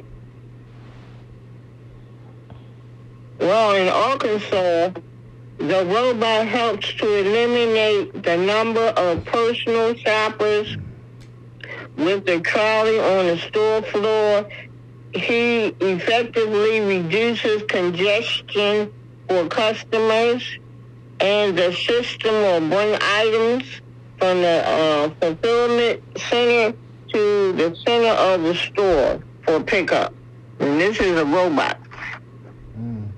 Well, 3.38 3.74
in 3.74 3.88
Arkansas, 3.88 5.00
the 5.58 5.86
robot 5.86 6.46
helps 6.48 6.92
to 6.94 7.14
eliminate 7.14 8.22
the 8.22 8.36
number 8.36 8.80
of 8.80 9.24
personal 9.24 9.94
shoppers 9.94 10.76
with 11.96 12.26
the 12.26 12.40
trolley 12.40 12.98
on 12.98 13.26
the 13.26 13.38
store 13.38 13.82
floor. 13.82 14.48
He 15.14 15.66
effectively 15.80 16.80
reduces 16.80 17.62
congestion 17.64 18.92
for 19.28 19.46
customers, 19.48 20.58
and 21.24 21.58
the 21.58 21.72
system 21.72 22.34
will 22.34 22.68
bring 22.68 22.98
items 23.00 23.64
from 24.18 24.42
the 24.42 24.62
uh, 24.66 25.10
fulfillment 25.20 26.02
center 26.18 26.76
to 27.14 27.52
the 27.52 27.74
center 27.86 28.10
of 28.10 28.42
the 28.42 28.54
store 28.54 29.20
for 29.44 29.62
pickup. 29.62 30.14
And 30.60 30.80
this 30.80 31.00
is 31.00 31.18
a 31.18 31.24
robot. 31.24 31.80
Mm. 32.78 33.14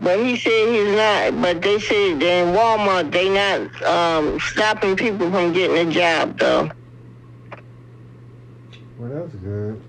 But 0.00 0.20
he 0.20 0.36
said 0.36 0.68
he's 0.68 0.96
not, 0.96 1.40
but 1.42 1.62
they 1.62 1.78
said 1.80 2.20
that 2.20 2.48
in 2.48 2.54
Walmart 2.54 3.10
they 3.12 3.28
not 3.30 3.82
um, 3.84 4.38
stopping 4.40 4.96
people 4.96 5.30
from 5.30 5.52
getting 5.52 5.88
a 5.88 5.90
job 5.90 6.38
though. 6.38 6.70
Well, 8.98 9.10
that's 9.10 9.34
good. 9.36 9.82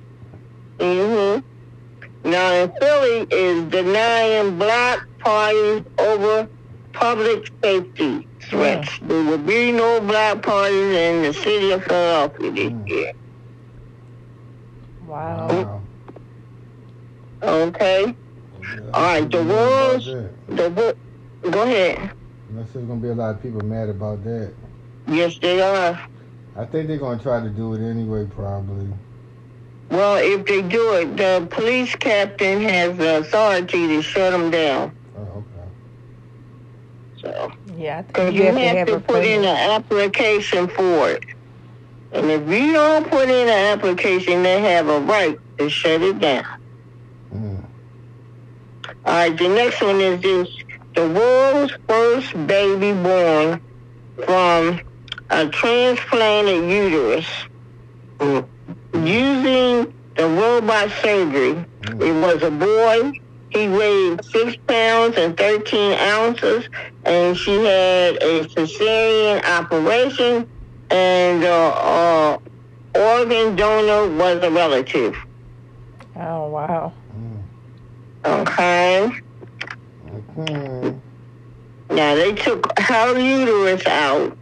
hmm 0.79 1.39
Now 2.23 2.53
in 2.53 2.71
Philly 2.79 3.27
is 3.31 3.65
denying 3.71 4.57
black 4.57 4.99
parties 5.29 5.83
over 5.99 6.49
public 6.91 7.51
safety 7.63 8.27
threats. 8.41 8.89
There 9.03 9.23
will 9.23 9.37
be 9.37 9.71
no 9.71 10.01
black 10.01 10.41
parties 10.41 10.95
in 10.95 11.21
the 11.21 11.33
city 11.33 11.69
of 11.71 11.83
Philadelphia 11.83 12.51
this 12.51 12.71
Mm. 12.73 12.89
year. 12.89 13.11
Wow. 15.07 15.47
Wow. 15.47 15.81
Okay? 17.43 18.15
All 18.93 19.03
right, 19.03 19.31
the 19.31 19.43
world's- 19.43 20.05
The 20.49 20.69
wo- 20.71 21.51
Go 21.51 21.61
ahead. 21.63 22.09
Unless 22.49 22.71
there's 22.73 22.85
gonna 22.85 22.99
be 22.99 23.09
a 23.09 23.13
lot 23.13 23.35
of 23.35 23.41
people 23.41 23.61
mad 23.63 23.89
about 23.89 24.23
that. 24.23 24.51
Yes, 25.07 25.37
they 25.37 25.61
are. 25.61 25.97
I 26.57 26.65
think 26.65 26.87
they're 26.87 26.97
gonna 26.97 27.21
try 27.21 27.39
to 27.39 27.49
do 27.49 27.75
it 27.75 27.81
anyway, 27.81 28.25
probably. 28.35 28.87
Well, 29.91 30.17
if 30.17 30.45
they 30.47 30.61
do 30.63 30.93
it, 30.93 31.15
the 31.17 31.47
police 31.49 31.95
captain 31.95 32.61
has 32.63 32.97
the 32.97 33.19
authority 33.19 33.87
to 33.87 34.01
shut 34.01 34.31
them 34.31 34.51
down. 34.51 34.91
Oh, 35.19 35.43
okay. 35.43 35.69
So, 37.17 37.51
Yeah, 37.77 38.01
because 38.03 38.33
you, 38.33 38.43
you 38.43 38.45
have, 38.47 38.77
have 38.77 38.87
to, 38.87 38.95
a 38.95 38.99
put 39.01 39.25
in 39.25 39.41
an 39.41 39.71
application 39.71 40.67
for 40.67 41.09
it. 41.09 41.23
And 42.11 42.31
if 42.31 42.47
you 42.49 42.73
don't 42.73 43.09
put 43.09 43.29
in 43.29 43.47
an 43.47 43.77
application, 43.77 44.43
they 44.43 44.61
have 44.61 44.87
a 44.87 44.99
right 45.01 45.37
to 45.57 45.69
shut 45.69 46.01
it 46.01 46.19
down. 46.19 46.45
Mm. 47.33 47.65
All 49.05 49.13
right, 49.13 49.37
the 49.37 49.49
next 49.49 49.81
one 49.81 49.99
is 50.01 50.21
this. 50.21 50.47
The 50.95 51.07
world's 51.07 51.73
first 51.87 52.33
baby 52.47 52.93
born 52.93 53.61
from 54.25 54.81
a 55.29 55.47
transplanted 55.49 56.69
uterus 56.69 57.27
using 58.93 59.93
the 60.15 60.27
robot 60.27 60.91
surgery. 61.01 61.63
Mm. 61.83 62.01
It 62.01 62.21
was 62.21 62.43
a 62.43 62.51
boy. 62.51 63.11
He 63.51 63.67
weighed 63.67 64.23
six 64.25 64.55
pounds 64.67 65.17
and 65.17 65.35
13 65.35 65.93
ounces, 65.93 66.69
and 67.03 67.35
she 67.35 67.55
had 67.55 68.21
a 68.21 68.43
cesarean 68.45 69.43
operation, 69.43 70.47
and 70.91 71.41
the 71.41 71.51
uh, 71.51 72.37
organ 72.95 73.55
donor 73.55 74.15
was 74.15 74.43
a 74.43 74.51
relative. 74.51 75.15
Oh 76.15 76.47
wow. 76.47 76.93
Okay. 78.25 79.11
Okay. 80.37 80.95
Now 81.89 82.15
they 82.15 82.33
took 82.33 82.79
her 82.79 83.17
uterus 83.17 83.85
out 83.87 84.37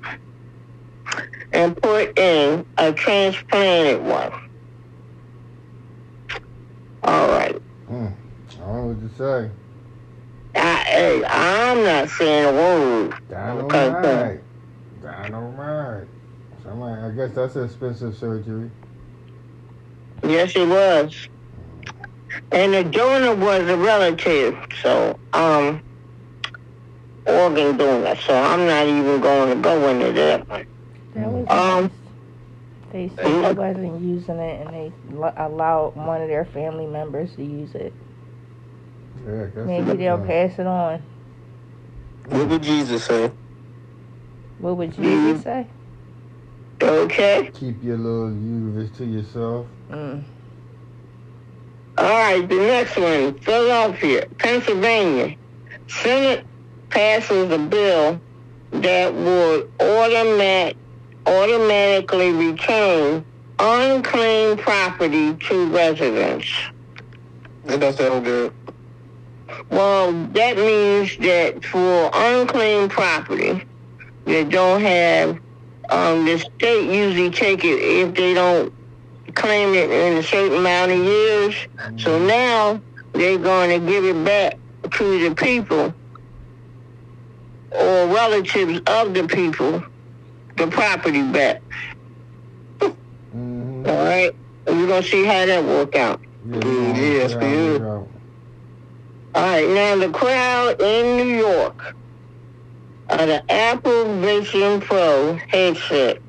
and 1.54 1.82
put 1.82 2.18
in 2.20 2.66
a 2.78 2.92
transplanted 2.92 4.04
one. 4.04 4.32
All 7.04 7.28
right. 7.30 7.56
Mm. 7.90 8.17
I 8.68 8.70
don't 8.70 8.82
know 8.82 8.94
what 8.94 9.18
to 9.18 9.18
say. 9.18 9.52
I, 10.56 10.76
hey, 10.84 11.24
I'm 11.26 11.84
not 11.86 12.10
saying 12.10 12.46
a 12.46 12.52
word. 12.52 13.16
Dynamite. 13.30 14.42
Dynamite. 15.02 16.08
Somebody, 16.64 17.02
I 17.02 17.12
guess 17.12 17.34
that's 17.34 17.56
expensive 17.56 18.18
surgery. 18.18 18.70
Yes, 20.24 20.54
it 20.58 20.68
was. 20.68 21.30
And 22.52 22.74
the 22.74 22.84
donor 22.84 23.36
was 23.36 23.70
a 23.70 23.78
relative, 23.78 24.58
so 24.82 25.18
um, 25.32 25.82
organ 27.26 27.78
donor. 27.78 28.18
So 28.18 28.36
I'm 28.36 28.66
not 28.66 28.86
even 28.86 29.22
going 29.22 29.56
to 29.56 29.62
go 29.62 29.88
into 29.88 30.12
that 30.12 30.50
one. 30.50 30.68
That 31.14 31.32
was 31.32 31.48
Um. 31.50 31.92
They 32.92 33.10
said 33.16 33.26
they 33.26 33.52
wasn't 33.54 34.02
using 34.02 34.40
it, 34.40 34.66
and 34.66 34.74
they 34.74 34.92
allowed 35.38 35.96
one 35.96 36.22
of 36.22 36.28
their 36.28 36.46
family 36.46 36.86
members 36.86 37.34
to 37.36 37.44
use 37.44 37.74
it. 37.74 37.94
Yeah, 39.28 39.48
that's 39.54 39.68
Maybe 39.68 39.92
a- 39.92 39.96
they'll 39.96 40.18
pass 40.20 40.58
it 40.58 40.68
on. 40.68 41.04
What 42.30 42.48
would 42.48 42.64
Jesus 42.64 43.04
say? 43.04 43.32
What 44.58 44.78
would. 44.78 44.94
Jesus 44.94 45.44
say? 45.44 45.68
Okay. 46.82 47.52
Keep 47.54 47.84
your 47.84 47.98
little 47.98 48.32
uterus 48.32 48.92
to 48.98 49.06
yourself. 49.06 49.68
Mm. 49.92 50.24
All 51.98 52.06
right, 52.06 52.48
the 52.48 52.56
next 52.56 52.96
one, 52.96 53.38
Philadelphia, 53.40 54.28
Pennsylvania. 54.38 55.36
Senate 55.88 56.46
passes 56.90 57.52
a 57.52 57.58
bill 57.58 58.22
that 58.72 59.14
would 59.14 59.70
automat, 59.80 60.76
automatically 61.26 62.32
return 62.32 63.26
unclaimed 63.60 64.60
property 64.60 65.34
to 65.34 65.68
residents. 65.72 66.48
That 67.64 67.80
does 67.80 67.98
sound 67.98 68.24
good. 68.24 68.54
Well, 69.70 70.12
that 70.12 70.58
means 70.58 71.18
that 71.18 71.64
for 71.66 72.10
unclaimed 72.14 72.92
property 72.92 73.66
that 74.26 74.50
don't 74.50 74.82
have, 74.82 75.40
um, 75.90 76.26
the 76.26 76.38
state 76.40 76.90
usually 76.92 77.32
take 77.32 77.64
it 77.64 77.80
if 77.82 78.16
they 78.16 78.34
don't 78.34 78.74
claim 79.36 79.74
it 79.74 79.90
in 79.92 80.18
a 80.18 80.24
certain 80.24 80.58
amount 80.58 80.92
of 80.92 81.00
years. 81.00 81.56
So 81.98 82.20
now 82.20 82.82
they're 83.14 83.38
going 83.40 83.70
to 83.80 83.86
give 83.86 84.06
it 84.06 84.24
back 84.24 84.60
to 84.92 85.30
the 85.30 85.36
people 85.36 85.94
or 87.72 88.08
relatives 88.08 88.82
of 88.88 89.14
the 89.14 89.28
people, 89.28 89.84
the 90.58 90.68
property 90.68 91.24
back. 91.32 91.62
Mm-hmm. 93.34 93.90
All 93.90 94.06
right, 94.06 94.32
we're 94.68 94.88
gonna 94.88 95.04
see 95.04 95.26
how 95.26 95.46
that 95.46 95.64
work 95.64 95.96
out. 95.96 96.22
Yeah, 96.44 96.60
Mm, 96.62 96.96
yeah, 96.96 97.12
yeah, 97.12 97.20
that's 97.20 97.36
yeah, 97.36 97.36
good. 97.36 97.82
yeah. 97.82 98.04
All 99.36 99.44
right, 99.44 99.70
now 99.70 99.98
the 99.98 100.10
crowd 100.10 100.82
in 100.82 101.18
New 101.18 101.38
York 101.38 101.96
of 103.10 103.28
the 103.28 103.52
Apple 103.52 104.20
Vision 104.20 104.80
Pro 104.82 105.36
headset 105.50 106.20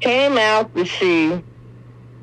came 0.00 0.38
out 0.38 0.74
to 0.74 0.84
see 0.84 1.40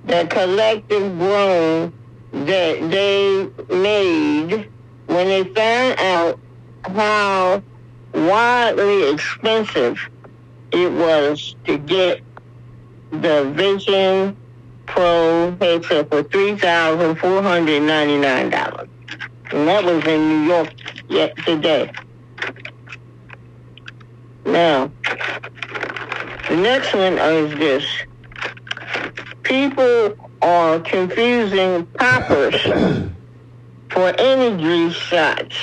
the 0.06 0.28
collective 0.30 1.18
groan 1.18 1.94
that 2.32 2.92
they 2.92 3.50
made 3.74 4.70
when 5.06 5.28
they 5.28 5.46
found 5.46 5.98
out 6.00 6.38
how 6.84 7.64
wildly 8.14 9.10
expensive 9.12 9.98
it 10.72 10.92
was 10.92 11.56
to 11.66 11.78
get 11.78 12.22
the 13.12 13.52
Vision 13.56 14.36
Pro 14.86 15.56
headset 15.62 16.10
for 16.10 16.24
$3,499. 16.24 18.89
And 19.52 19.68
that 19.68 19.84
was 19.84 20.06
in 20.06 20.30
New 20.30 20.48
York 20.48 20.74
yet 21.10 21.36
today. 21.38 21.92
Now, 24.46 24.92
the 26.50 26.56
next 26.56 26.94
one 26.94 27.18
is 27.18 27.58
this. 27.58 27.86
People 29.44 30.16
are 30.42 30.80
confusing 30.80 31.86
poppers 31.98 32.62
for 33.90 34.14
energy 34.20 34.92
shots 34.94 35.56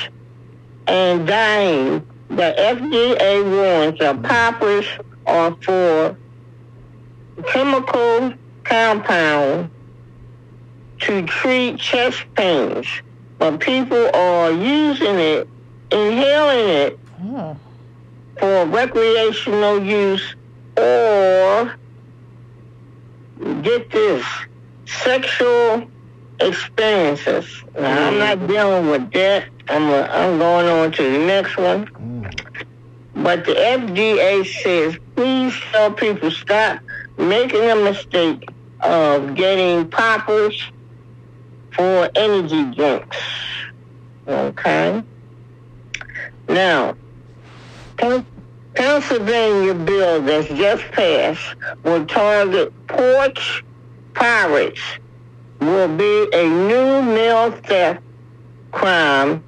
and 0.86 1.26
dying. 1.26 2.06
The 2.28 2.54
FDA 2.58 3.44
warns 3.44 3.98
that 4.00 4.22
poppers 4.22 4.86
are 5.26 5.56
for 5.62 6.16
chemical 7.44 8.32
compound 8.64 9.70
to 11.00 11.22
treat 11.26 11.78
chest 11.78 12.24
pains, 12.34 12.86
but 13.38 13.60
people 13.60 14.10
are 14.14 14.50
using 14.50 15.16
it, 15.18 15.48
inhaling 15.90 16.68
it 16.68 16.98
Oh. 17.24 17.56
for 18.38 18.66
recreational 18.66 19.82
use 19.82 20.34
or 20.76 21.74
get 23.62 23.90
this 23.90 24.24
sexual 24.86 25.88
experiences. 26.40 27.62
Now, 27.78 28.08
I'm 28.08 28.18
not 28.18 28.46
dealing 28.46 28.90
with 28.90 29.10
that. 29.12 29.48
I'm, 29.68 29.88
uh, 29.90 30.06
I'm 30.10 30.38
going 30.38 30.66
on 30.68 30.92
to 30.92 31.02
the 31.02 31.18
next 31.26 31.56
one. 31.56 31.86
Mm. 31.86 32.62
But 33.22 33.44
the 33.46 33.54
FDA 33.54 34.44
says, 34.62 34.98
please 35.16 35.54
tell 35.72 35.90
people 35.92 36.30
stop 36.30 36.80
making 37.18 37.64
a 37.70 37.76
mistake 37.76 38.48
of 38.82 39.34
getting 39.34 39.88
poppers 39.88 40.62
for 41.76 42.10
energy 42.14 42.74
drinks. 42.74 43.16
Okay? 44.26 45.02
Now, 46.48 46.96
Pennsylvania 48.74 49.74
bill 49.74 50.22
that's 50.22 50.48
just 50.48 50.82
passed 50.92 51.56
will 51.84 52.04
target 52.06 52.72
porch 52.88 53.64
pirates 54.14 54.80
will 55.60 55.94
be 55.96 56.28
a 56.32 56.44
new 56.44 57.02
mail 57.02 57.50
theft 57.50 58.00
crime 58.72 59.42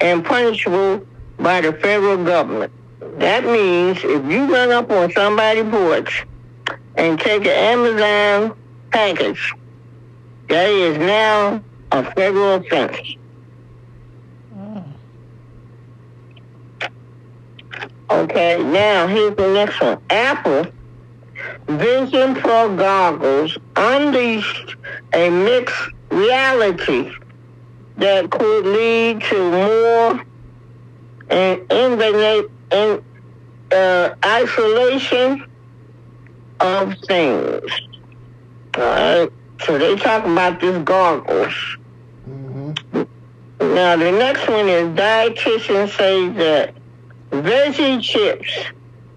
and 0.00 0.24
punishable 0.24 1.04
by 1.38 1.60
the 1.60 1.72
federal 1.72 2.22
government. 2.24 2.72
That 3.18 3.44
means 3.44 3.98
if 4.02 4.24
you 4.30 4.52
run 4.52 4.70
up 4.70 4.90
on 4.90 5.10
somebody's 5.12 5.70
porch 5.70 6.26
and 6.96 7.18
take 7.18 7.42
an 7.42 7.48
Amazon 7.48 8.56
package, 8.90 9.52
that 10.48 10.68
is 10.68 10.98
now 10.98 11.62
a 11.94 12.02
federal 12.14 12.54
offense. 12.54 12.98
Okay, 18.10 18.62
now 18.62 19.06
here's 19.06 19.36
the 19.36 19.52
next 19.54 19.80
one. 19.80 19.98
Apple 20.10 20.66
Vision 21.68 22.34
Pro 22.34 22.76
goggles 22.76 23.56
unleashed 23.76 24.76
a 25.12 25.30
mixed 25.30 25.90
reality 26.10 27.12
that 27.96 28.30
could 28.30 28.66
lead 28.66 29.20
to 29.22 29.50
more 29.50 30.24
and 31.30 31.60
infinite 31.70 32.50
in, 32.72 33.04
uh, 33.72 34.14
isolation 34.24 35.44
of 36.60 36.94
things. 37.06 37.70
All 38.76 38.82
right. 38.82 39.30
So 39.64 39.78
they 39.78 39.96
talk 39.96 40.24
about 40.24 40.60
these 40.60 40.78
goggles. 40.78 41.54
Now 43.72 43.96
the 43.96 44.12
next 44.12 44.46
one 44.46 44.68
is 44.68 44.88
dietitians 44.90 45.96
say 45.96 46.28
that 46.28 46.74
veggie 47.30 48.02
chips 48.02 48.50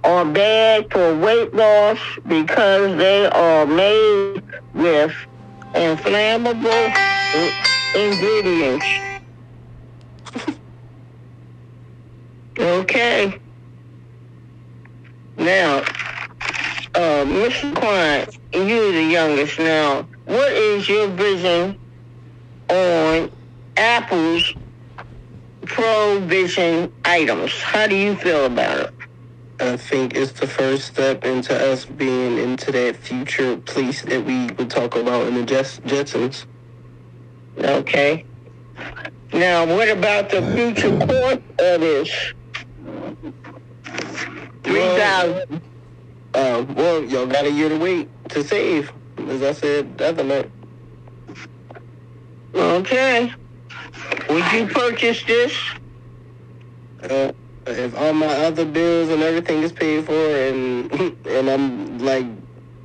are 0.05 0.23
bad 0.23 0.89
for 0.89 1.15
weight 1.19 1.53
loss 1.53 1.99
because 2.27 2.97
they 2.97 3.25
are 3.27 3.65
made 3.65 4.41
with 4.73 5.13
inflammable 5.75 6.93
ingredients. 7.93 8.86
okay. 12.57 13.38
Now, 15.36 15.79
uh, 16.95 17.25
Mr. 17.25 17.75
Klein, 17.75 18.27
you're 18.53 18.93
the 18.93 19.03
youngest 19.03 19.60
now. 19.60 20.07
What 20.25 20.53
is 20.53 20.88
your 20.88 21.10
vision 21.10 21.77
on 22.69 23.37
Apple's 23.78 24.54
Pro 25.66 26.20
Vision 26.22 26.92
items? 27.06 27.54
How 27.62 27.88
do 27.88 27.96
you 27.96 28.16
feel 28.16 28.46
about 28.46 28.80
it? 28.80 28.94
I 29.60 29.78
think 29.78 30.16
it's 30.16 30.34
the 30.34 30.48
first 30.48 30.88
step 30.88 31.26
into 31.26 31.56
us 31.56 31.86
being 31.86 32.38
into 32.38 32.72
that 32.72 32.96
future 32.96 33.58
place 33.58 34.02
that 34.04 34.24
we 34.24 34.48
would 34.52 34.70
talk 34.70 34.96
about 34.96 35.28
in 35.28 35.36
the 35.36 35.44
Jets- 35.44 35.80
Jetsons. 35.80 36.46
Okay. 37.58 38.26
Now, 39.34 39.66
what 39.66 39.90
about 39.90 40.30
the 40.30 40.42
future 40.54 40.96
course 41.06 41.40
of 41.60 41.82
this? 41.82 42.34
Three 44.63 44.82
thousand. 44.96 45.62
Uh, 46.34 46.66
well, 46.76 47.04
y'all 47.04 47.26
got 47.26 47.46
a 47.46 47.52
year 47.52 47.70
to 47.70 47.78
wait 47.78 48.10
to 48.30 48.44
save, 48.44 48.92
as 49.28 49.42
I 49.42 49.54
said 49.54 49.98
the 49.98 50.10
other 50.10 50.24
night. 50.24 50.52
Okay. 52.54 53.34
Would 54.30 54.52
you 54.54 54.68
purchase 54.68 55.24
this? 55.26 55.58
Uh, 57.04 57.32
if 57.68 57.96
all 57.98 58.13
my 58.13 58.28
other 58.28 58.66
bills 58.66 59.10
and 59.10 59.24
everything 59.24 59.63
is 59.63 59.72
paid 59.74 60.06
for, 60.06 60.13
and 60.13 60.92
and 61.28 61.50
I'm 61.50 62.00
like, 62.00 62.26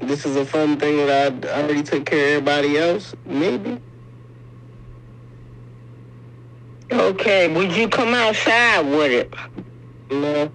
this 0.01 0.27
is 0.27 0.37
a 0.37 0.47
fun 0.47 0.79
thing 0.79 0.99
that 1.07 1.45
I 1.47 1.63
already 1.63 1.83
took 1.83 2.07
care 2.07 2.39
of 2.39 2.49
everybody 2.49 2.79
else, 2.79 3.15
maybe. 3.27 3.81
Okay. 6.93 7.49
Would 7.55 7.77
you 7.77 7.89
come 7.89 8.15
outside 8.15 8.83
with 8.83 9.13
it? 9.13 9.35
No. 10.11 10.53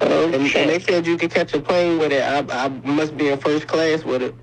And, 0.00 0.34
and 0.34 0.46
Okay. 0.46 0.66
they 0.66 0.80
said 0.80 1.06
you 1.06 1.16
could 1.18 1.32
catch 1.32 1.54
a 1.54 1.60
plane 1.60 1.98
with 1.98 2.12
it. 2.12 2.22
I, 2.22 2.66
I 2.66 2.68
must 2.68 3.16
be 3.16 3.30
in 3.30 3.38
first 3.40 3.66
class 3.68 4.04
with 4.04 4.22
it. 4.22 4.36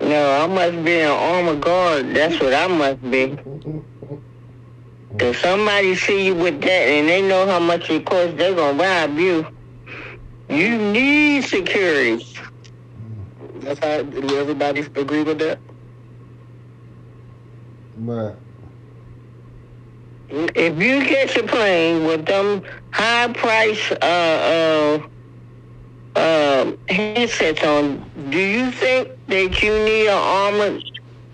No, 0.00 0.32
I 0.42 0.46
must 0.46 0.84
be 0.84 1.00
an 1.00 1.10
armor 1.10 1.56
guard. 1.56 2.14
That's 2.14 2.40
what 2.40 2.54
I 2.54 2.66
must 2.68 3.02
be. 3.10 3.36
If 5.20 5.38
somebody 5.38 5.94
see 5.96 6.26
you 6.26 6.34
with 6.34 6.60
that 6.62 6.68
and 6.88 7.08
they 7.08 7.22
know 7.22 7.46
how 7.46 7.58
much 7.60 7.90
it 7.90 8.04
costs, 8.06 8.34
they're 8.36 8.54
gonna 8.54 8.78
rob 8.82 9.18
you. 9.18 9.46
You 10.48 10.78
need 10.78 11.44
security. 11.44 12.24
That's 13.60 13.80
how. 13.80 14.02
Do 14.02 14.38
everybody 14.38 14.80
agree 14.80 15.22
with 15.24 15.38
that? 15.40 15.60
But 17.96 18.38
If 20.30 20.80
you 20.82 21.00
catch 21.06 21.36
a 21.36 21.42
plane 21.44 22.04
with 22.06 22.26
them 22.26 22.62
high 22.92 23.32
price 23.32 23.90
uh 23.92 23.96
uh 24.04 24.98
uh 26.16 26.72
headsets 26.88 27.62
on, 27.64 28.04
do 28.30 28.38
you 28.38 28.70
think 28.70 29.08
that 29.28 29.62
you 29.62 29.72
need 29.84 30.08
an 30.08 30.16
armored 30.16 30.82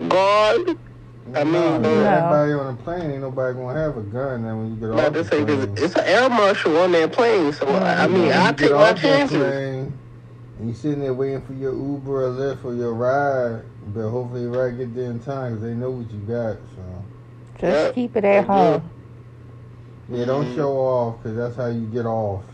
guard? 0.09 0.61
I 1.35 1.45
mean, 1.45 1.53
no, 1.53 1.79
no. 1.79 2.05
everybody 2.05 2.53
on 2.53 2.77
the 2.77 2.83
plane 2.83 3.11
ain't 3.11 3.21
nobody 3.23 3.55
gonna 3.55 3.79
have 3.79 3.97
a 3.97 4.03
gun. 4.03 4.43
Then 4.43 4.59
when 4.59 4.71
you 4.71 4.77
get 4.77 4.91
off 4.91 4.99
about 4.99 5.15
to 5.15 5.25
the 5.25 5.25
say 5.25 5.43
plane, 5.45 5.77
it's 5.77 5.97
an 5.97 6.05
air 6.05 6.29
marshal 6.29 6.77
on 6.79 6.93
that 6.93 7.13
plane, 7.13 7.53
so 7.53 7.67
I 7.69 8.07
mean, 8.07 8.27
When 8.27 8.33
I 8.33 8.53
take 8.53 8.73
my 8.73 8.93
off 8.93 9.01
chances. 9.01 9.39
plane, 9.39 9.93
and 10.59 10.69
you 10.69 10.75
sitting 10.75 11.01
there 11.01 11.15
waiting 11.15 11.41
for 11.43 11.53
your 11.55 11.75
Uber 11.75 12.27
or 12.27 12.31
Lyft 12.31 12.65
or 12.65 12.75
your 12.75 12.95
ride, 12.95 13.63
but 13.95 14.09
hopefully 14.09 14.43
your 14.43 14.51
ride 14.53 14.79
get 14.79 14.95
there 14.95 15.11
in 15.11 15.21
time 15.21 15.55
because 15.55 15.65
they 15.69 15.75
know 15.75 15.91
what 15.91 16.11
you 16.11 16.19
got. 16.21 16.57
So 16.77 16.83
Just 17.59 17.87
Yeah. 17.87 17.93
keep 17.95 18.17
it 18.17 18.25
at 18.25 18.45
home. 18.47 18.91
yeah, 20.11 20.25
don't 20.25 20.49
show 20.55 20.73
off 20.77 21.23
because 21.23 21.37
that's 21.37 21.57
how 21.57 21.67
you 21.67 21.87
get 21.87 22.07
off. 22.07 22.45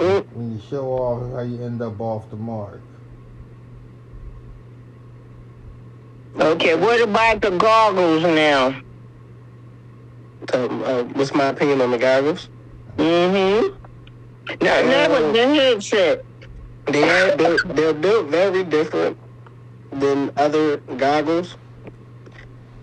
When 0.00 0.52
you 0.52 0.60
show 0.70 0.88
off, 0.88 1.32
how 1.34 1.42
you 1.42 1.62
end 1.62 1.82
up 1.82 2.00
off 2.00 2.30
the 2.30 2.36
mark. 2.36 2.80
Okay, 6.38 6.74
what 6.74 7.02
about 7.02 7.42
the 7.42 7.50
goggles 7.50 8.22
now? 8.22 8.68
Um, 10.54 10.82
uh, 10.84 11.02
what's 11.12 11.34
my 11.34 11.46
opinion 11.48 11.82
on 11.82 11.90
the 11.90 11.98
goggles? 11.98 12.48
Mm-hmm. 12.96 13.76
Now, 14.64 14.82
that 14.82 15.10
was 15.10 15.34
the 15.34 15.46
headset. 15.46 16.24
They 16.86 17.02
are 17.02 17.36
built, 17.36 17.60
they're 17.76 17.92
built 17.92 18.28
very 18.28 18.64
different 18.64 19.18
than 19.92 20.32
other 20.38 20.78
goggles. 20.78 21.56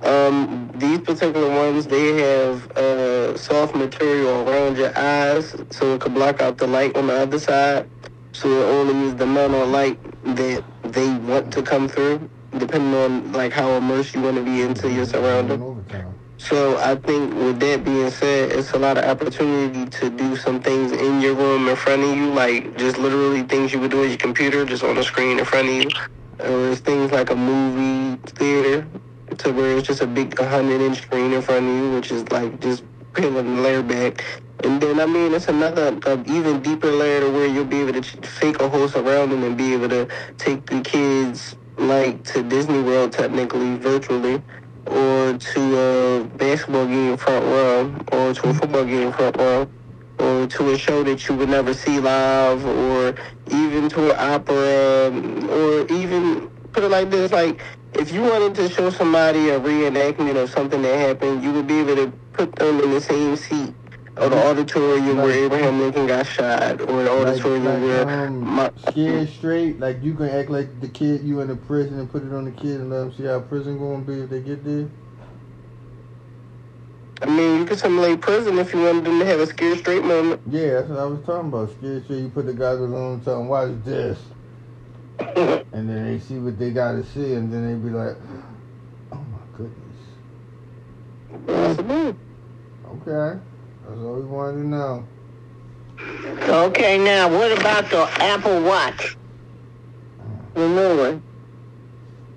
Um, 0.04 0.72
these 0.76 1.00
particular 1.00 1.50
ones, 1.50 1.88
they 1.88 2.16
have 2.22 2.72
uh, 2.72 3.38
soft 3.38 3.76
material 3.76 4.48
around 4.48 4.78
your 4.78 4.98
eyes, 4.98 5.56
so 5.72 5.96
it 5.96 6.02
can 6.02 6.14
block 6.14 6.42
out 6.42 6.58
the 6.58 6.68
light 6.68 6.96
on 6.98 7.08
the 7.08 7.14
other 7.14 7.40
side. 7.40 7.90
So 8.34 8.50
it 8.50 8.66
only 8.66 9.08
is 9.08 9.16
the 9.16 9.24
amount 9.26 9.56
of 9.56 9.70
light 9.70 10.00
that 10.36 10.64
they 10.84 11.10
want 11.18 11.52
to 11.54 11.64
come 11.64 11.90
through, 11.90 12.30
depending 12.58 12.94
on 12.94 13.32
like 13.34 13.54
how 13.54 13.72
immersed 13.72 14.16
you 14.16 14.22
want 14.22 14.38
to 14.38 14.44
be 14.44 14.62
into 14.62 14.92
your 14.92 15.06
surroundings. 15.06 15.62
So 16.38 16.78
I 16.78 16.96
think 16.96 17.34
with 17.34 17.60
that 17.62 17.84
being 17.84 18.12
said, 18.12 18.52
it's 18.52 18.72
a 18.74 18.80
lot 18.80 18.98
of 19.00 19.06
opportunity 19.06 19.86
to 19.88 20.10
do 20.12 20.36
some 20.36 20.62
things 20.62 20.92
in 20.92 21.22
your 21.22 21.34
room 21.36 21.68
in 21.68 21.76
front 21.76 22.04
of 22.04 22.16
you, 22.16 22.32
like 22.32 22.78
just 22.78 22.98
literally 23.00 23.44
things 23.44 23.74
you 23.74 23.80
would 23.80 23.92
do 23.92 24.04
on 24.04 24.10
your 24.10 24.18
computer, 24.20 24.64
just 24.66 24.84
on 24.84 24.96
the 24.96 25.04
screen 25.04 25.40
in 25.40 25.46
front 25.46 25.68
of 25.70 25.74
you. 25.76 25.90
Or 26.40 26.70
it's 26.70 26.82
things 26.82 27.12
like 27.12 27.32
a 27.32 27.36
movie 27.36 28.22
theater, 28.28 28.88
to 29.38 29.52
where 29.54 29.78
it's 29.78 29.88
just 29.88 30.02
a 30.02 30.08
big 30.08 30.38
100 30.40 30.82
inch 30.82 31.02
screen 31.04 31.34
in 31.34 31.42
front 31.42 31.68
of 31.68 31.74
you, 31.76 31.92
which 31.94 32.12
is 32.12 32.30
like 32.32 32.60
just 32.62 32.84
peeling 33.14 33.56
the 33.56 33.62
layer 33.62 33.84
back. 33.84 34.24
And 34.64 34.82
then, 34.82 35.00
I 35.00 35.06
mean, 35.08 35.34
it's 35.34 35.48
another 35.50 35.98
uh, 36.06 36.24
even 36.28 36.62
deeper 36.62 36.92
layer 36.92 37.22
to 37.22 37.32
where 37.32 37.48
you'll 37.48 37.66
be 37.66 37.82
able 37.82 38.02
to 38.02 38.04
fake 38.28 38.60
a 38.62 38.70
whole 38.70 38.88
surrounding 38.90 39.44
and 39.44 39.58
be 39.58 39.74
able 39.74 39.90
to 39.90 40.08
take 40.38 40.66
the 40.68 40.82
kids 40.82 41.56
like 41.78 42.24
to 42.26 42.44
Disney 42.44 42.82
World 42.82 43.14
technically 43.14 43.78
virtually 43.78 44.44
or 44.88 45.38
to 45.38 45.78
a 45.80 46.24
basketball 46.38 46.88
game 46.88 47.18
front 47.18 47.46
row, 47.46 47.96
or 48.12 48.34
to 48.34 48.50
a 48.50 48.54
football 48.56 48.86
game 48.86 49.12
front 49.14 49.38
row, 49.38 49.70
or 50.20 50.48
to 50.48 50.72
a 50.72 50.78
show 50.78 51.04
that 51.04 51.28
you 51.28 51.36
would 51.36 51.50
never 51.50 51.74
see 51.74 52.00
live, 52.00 52.66
or 52.66 53.16
even 53.52 53.90
to 53.90 54.12
an 54.12 54.18
opera, 54.20 55.12
or 55.50 55.88
even 55.92 56.50
put 56.74 56.84
it 56.84 56.90
like 56.90 57.10
this, 57.12 57.32
like 57.32 57.62
if 58.00 58.12
you 58.12 58.22
wanted 58.22 58.56
to 58.56 58.70
show 58.70 58.90
somebody 58.90 59.50
a 59.50 59.60
reenactment 59.60 60.42
of 60.42 60.50
something 60.50 60.82
that 60.82 60.98
happened, 60.98 61.44
you 61.44 61.52
would 61.52 61.68
be 61.68 61.80
able 61.80 61.96
to 61.96 62.12
put 62.34 62.56
them 62.56 62.80
in 62.82 62.92
the 62.92 63.02
same 63.02 63.36
seat 63.36 63.74
of 64.18 64.32
the 64.32 64.48
auditorium 64.48 65.18
where 65.18 65.46
Abraham 65.46 65.80
Lincoln 65.80 66.08
got 66.08 66.26
shot, 66.26 66.82
or 66.82 67.04
the 67.04 67.12
Like, 67.12 67.28
auditorium 67.28 67.66
like, 67.66 67.82
where 67.82 68.10
um, 68.28 68.40
my, 68.40 68.72
scared 68.90 69.30
straight. 69.30 69.80
Like 69.80 70.02
you 70.04 70.14
can 70.14 70.30
act 70.30 70.50
like 70.50 70.80
the 70.82 70.88
kid 70.88 71.24
you 71.24 71.40
in 71.42 71.48
the 71.48 71.56
prison 71.56 72.00
and 72.00 72.10
put 72.10 72.24
it 72.24 72.34
on 72.34 72.46
the 72.46 72.52
kid 72.52 72.82
and 72.82 72.90
let 72.90 73.00
them 73.00 73.14
see 73.14 73.24
how 73.24 73.40
prison 73.42 73.78
gonna 73.78 74.04
be 74.04 74.22
if 74.22 74.30
they 74.30 74.42
get 74.42 74.64
there. 74.64 74.90
I 77.22 77.26
mean, 77.26 77.60
you 77.60 77.66
could 77.66 77.80
simulate 77.80 78.22
prison 78.22 78.60
if 78.60 78.74
you 78.74 78.84
wanted 78.84 79.06
them 79.06 79.20
to 79.20 79.26
have 79.26 79.40
a 79.40 79.48
scared 79.48 79.80
straight 79.80 80.04
moment. 80.04 80.40
Yeah, 80.50 80.74
that's 80.74 80.90
what 80.90 81.00
I 81.00 81.06
was 81.06 81.26
talking 81.26 81.50
about. 81.50 81.72
Scared 81.78 82.04
straight. 82.04 82.20
You 82.22 82.30
put 82.30 82.46
the 82.46 82.54
goggles 82.54 82.94
on 82.94 83.14
and 83.14 83.24
tell 83.24 83.40
them 83.40 83.48
watch 83.48 83.72
this, 83.84 84.20
and 85.20 85.90
then 85.90 86.06
they 86.06 86.20
see 86.20 86.38
what 86.38 86.58
they 86.60 86.72
gotta 86.72 87.04
see, 87.04 87.34
and 87.34 87.52
then 87.52 87.66
they 87.68 87.90
be 87.90 87.94
like, 87.96 88.16
oh 89.12 89.16
my 89.16 89.58
goodness. 89.58 89.84
Okay, 92.88 93.40
that's 93.86 94.00
all 94.00 94.16
we 94.16 94.26
wanted 94.26 94.62
to 94.62 94.68
know. 94.68 95.06
Okay, 96.68 96.98
now 96.98 97.28
what 97.30 97.52
about 97.58 97.90
the 97.90 98.04
Apple 98.24 98.62
Watch? 98.62 99.18
The 100.54 100.68
new 100.68 100.98
one. 100.98 101.24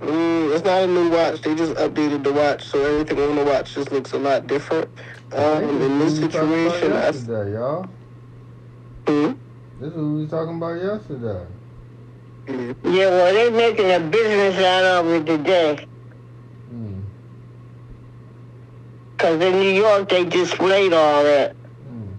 Mm, 0.01 0.55
it's 0.55 0.65
not 0.65 0.83
a 0.83 0.87
new 0.87 1.11
watch. 1.11 1.43
They 1.43 1.55
just 1.55 1.75
updated 1.75 2.25
the 2.25 2.33
watch, 2.33 2.65
so 2.65 2.83
everything 2.83 3.19
on 3.21 3.37
the 3.37 3.45
watch 3.45 3.75
just 3.75 3.93
looks 3.93 4.13
a 4.13 4.19
lot 4.19 4.47
different. 4.47 4.89
Um, 5.33 5.63
in 5.65 5.99
this 5.99 6.19
This 6.19 6.35
is 6.35 6.35
what 6.35 6.49
we 6.49 6.65
was 6.65 6.73
talking 6.73 6.89
situation, 6.89 6.93
about 6.93 7.03
I, 7.03 7.07
yesterday, 7.07 7.53
y'all. 7.53 7.83
hmm? 9.07 9.33
This 9.81 9.91
is 9.91 9.97
what 9.97 10.05
we 10.05 10.21
was 10.23 10.31
talking 10.31 10.57
about 10.57 10.83
yesterday. 10.83 11.47
Yeah, 12.85 13.09
well, 13.11 13.33
they're 13.35 13.51
making 13.51 13.91
a 13.91 14.01
business 14.01 14.57
out 14.65 14.85
of 15.07 15.13
it 15.13 15.27
today. 15.27 15.87
Mm, 16.73 17.05
Because 19.17 19.41
in 19.43 19.53
New 19.61 19.71
York, 19.71 20.09
they 20.09 20.25
displayed 20.25 20.93
all 20.93 21.25
that. 21.25 21.57
mm. 21.87 22.19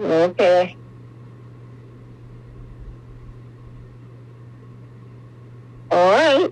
Okay. 0.00 0.76
All 5.90 6.10
right. 6.12 6.50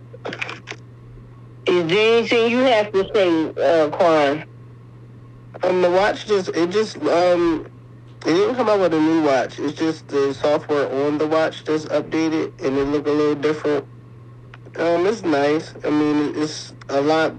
Is 1.66 1.86
there 1.88 2.18
anything 2.18 2.50
you 2.50 2.58
have 2.60 2.92
to 2.92 3.08
say, 3.14 3.52
uh, 3.56 3.90
Quan? 3.90 4.44
um, 5.64 5.82
the 5.82 5.90
watch 5.90 6.26
just 6.26 6.48
it 6.50 6.70
just 6.70 6.96
um, 7.04 7.66
it 8.22 8.34
didn't 8.34 8.54
come 8.54 8.68
out 8.68 8.80
with 8.80 8.94
a 8.94 9.00
new 9.00 9.22
watch. 9.22 9.58
It's 9.58 9.76
just 9.76 10.08
the 10.08 10.32
software 10.32 10.90
on 11.06 11.18
the 11.18 11.26
watch 11.26 11.64
just 11.64 11.88
updated, 11.88 12.52
and 12.64 12.78
it 12.78 12.84
look 12.84 13.06
a 13.06 13.10
little 13.10 13.34
different. 13.34 13.84
Um, 14.78 15.06
it's 15.06 15.22
nice. 15.22 15.74
I 15.84 15.90
mean, 15.90 16.34
it's 16.36 16.72
a 16.88 17.00
lot 17.00 17.34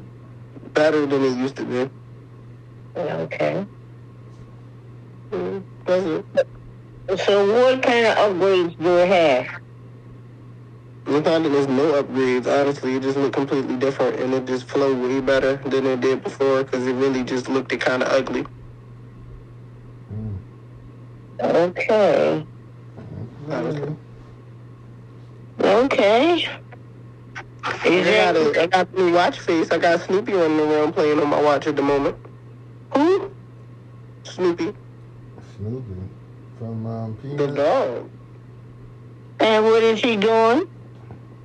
better 0.73 1.05
than 1.05 1.23
it 1.23 1.37
used 1.37 1.55
to 1.57 1.65
be. 1.65 1.89
Okay. 2.95 3.65
Mm, 5.31 5.63
that's 5.85 6.05
it. 6.05 6.25
So 7.19 7.51
what 7.53 7.81
kind 7.83 8.05
of 8.05 8.17
upgrades 8.17 8.77
do 8.77 8.97
it 8.97 9.07
have? 9.07 9.61
It's 11.05 11.25
not 11.25 11.43
that 11.43 11.49
there's 11.49 11.67
no 11.67 12.01
upgrades. 12.01 12.47
Honestly, 12.47 12.95
it 12.95 13.03
just 13.03 13.17
looked 13.17 13.35
completely 13.35 13.75
different, 13.77 14.19
and 14.19 14.33
it 14.33 14.45
just 14.45 14.65
flowed 14.67 14.97
way 14.97 15.21
better 15.21 15.57
than 15.57 15.85
it 15.85 16.01
did 16.01 16.23
before 16.23 16.63
because 16.63 16.85
it 16.87 16.93
really 16.93 17.23
just 17.23 17.49
looked 17.49 17.77
kind 17.79 18.03
of 18.03 18.09
ugly. 18.09 18.45
Okay. 21.43 22.45
Okay. 23.49 23.95
Okay. 25.60 26.47
I 27.65 28.34
got, 28.34 28.36
it 28.36 28.58
a, 28.58 28.62
I 28.62 28.67
got 28.67 28.89
a 28.89 28.95
new 28.95 29.13
watch 29.13 29.39
face. 29.39 29.71
I 29.71 29.77
got 29.77 30.01
Snoopy 30.01 30.34
running 30.34 30.60
around 30.60 30.93
playing 30.93 31.19
on 31.19 31.29
my 31.29 31.41
watch 31.41 31.67
at 31.67 31.75
the 31.75 31.82
moment. 31.82 32.15
who? 32.95 33.32
Snoopy, 34.23 34.73
Snoopy 35.58 36.10
from 36.58 36.86
um, 36.86 37.17
the 37.36 37.47
dog. 37.47 38.10
And 39.39 39.65
what 39.65 39.84
is 39.84 39.99
he 39.99 40.15
doing? 40.15 40.69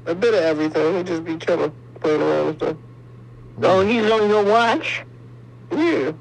A 0.07 0.15
bit 0.15 0.33
of 0.35 0.41
everything. 0.41 0.97
He 0.97 1.03
just 1.03 1.25
be 1.25 1.37
chilling, 1.39 1.73
playing 2.01 2.23
around 2.23 2.49
and 2.49 2.57
stuff. 2.57 2.77
Oh, 3.63 3.85
he's 3.85 4.09
on 4.11 4.29
your 4.31 4.45
watch? 4.45 5.03
Yeah. 5.73 6.13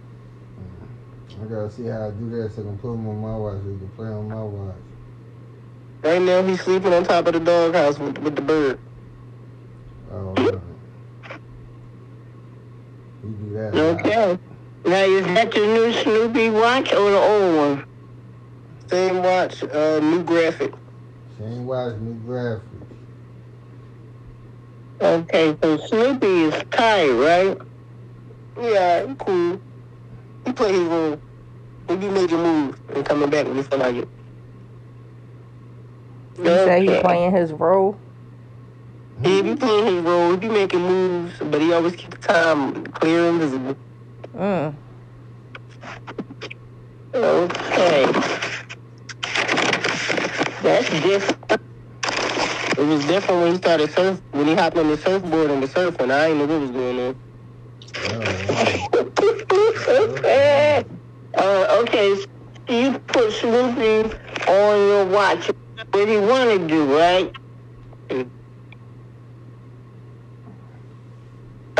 I 1.39 1.45
gotta 1.45 1.71
see 1.71 1.85
how 1.85 2.07
I 2.07 2.11
do 2.11 2.29
that 2.31 2.55
so 2.55 2.61
I 2.61 2.65
can 2.65 2.77
put 2.79 2.93
him 2.93 3.07
on 3.07 3.21
my 3.21 3.37
watch 3.37 3.61
so 3.63 3.69
he 3.69 3.77
can 3.77 3.89
play 3.95 4.07
on 4.07 4.27
my 4.27 4.43
watch. 4.43 4.75
Right 6.03 6.21
now, 6.21 6.41
he's 6.43 6.61
sleeping 6.61 6.93
on 6.93 7.03
top 7.03 7.27
of 7.27 7.33
the 7.33 7.39
doghouse 7.39 7.99
with, 7.99 8.17
with 8.19 8.35
the 8.35 8.41
bird. 8.41 8.79
Oh, 10.11 10.33
right. 10.33 10.53
He 13.21 13.27
do 13.27 13.53
that. 13.53 13.75
Okay. 13.75 14.39
Now, 14.85 15.03
is 15.03 15.25
that 15.25 15.51
the 15.51 15.59
new 15.59 15.93
Snoopy 15.93 16.49
watch 16.49 16.93
or 16.93 17.11
the 17.11 17.19
old 17.19 17.55
one? 17.57 17.85
Same 18.89 19.21
watch, 19.21 19.63
uh, 19.63 19.99
new 19.99 20.23
graphic. 20.23 20.73
Same 21.37 21.65
watch, 21.65 21.97
new 21.97 22.15
graphics. 22.25 22.61
Okay, 25.01 25.55
so 25.61 25.77
Snoopy 25.77 26.43
is 26.43 26.63
tight, 26.71 27.09
right? 27.11 27.57
Yeah, 28.59 29.13
cool. 29.19 29.61
He 30.45 30.53
play 30.53 30.71
his 30.73 30.81
role. 30.81 31.19
He 31.89 31.97
be 31.97 32.09
making 32.09 32.43
moves 32.43 32.79
and 32.95 33.05
coming 33.05 33.29
back 33.29 33.47
when 33.47 33.57
he 33.57 33.63
feel 33.63 33.79
like 33.79 33.95
it. 33.95 34.09
You 36.37 36.45
say 36.45 36.81
he 36.81 36.89
Okay. 36.89 37.01
playing 37.01 37.31
his 37.31 37.53
role. 37.53 37.99
He 39.23 39.41
be 39.41 39.55
playing 39.55 39.85
his 39.87 40.03
role. 40.03 40.31
He 40.31 40.37
be 40.37 40.49
making 40.49 40.81
moves, 40.81 41.39
but 41.39 41.61
he 41.61 41.73
always 41.73 41.95
keep 41.95 42.11
the 42.11 42.17
time 42.19 42.85
clear 42.87 43.29
and 43.29 43.39
visible. 43.39 43.77
Mm. 44.35 44.75
Okay. 47.15 48.05
That's 50.61 50.89
different. 51.01 51.61
It 52.77 52.85
was 52.85 53.05
different 53.05 53.41
when 53.41 53.51
he 53.53 53.57
started 53.57 53.91
surf 53.91 54.21
when 54.31 54.47
he 54.47 54.55
hopped 54.55 54.77
on 54.77 54.87
the 54.89 54.97
surfboard 54.97 55.51
and 55.51 55.61
was 55.61 55.73
surfing. 55.73 56.11
I 56.11 56.27
didn't 56.29 56.39
know 56.39 56.45
what 56.47 56.61
was 56.61 56.71
going 56.71 56.99
on. 56.99 57.15
Oh, 58.05 59.11
okay. 60.17 60.85
Uh, 61.37 61.81
okay, 61.83 62.15
so 62.15 62.25
you 62.69 62.99
put 63.07 63.31
Snoopy 63.33 64.15
on 64.47 64.77
your 64.87 65.05
watch. 65.05 65.49
What 65.97 66.09
he 66.09 66.17
want 66.17 66.51
to 66.51 66.67
do, 66.67 66.95
right? 66.95 67.35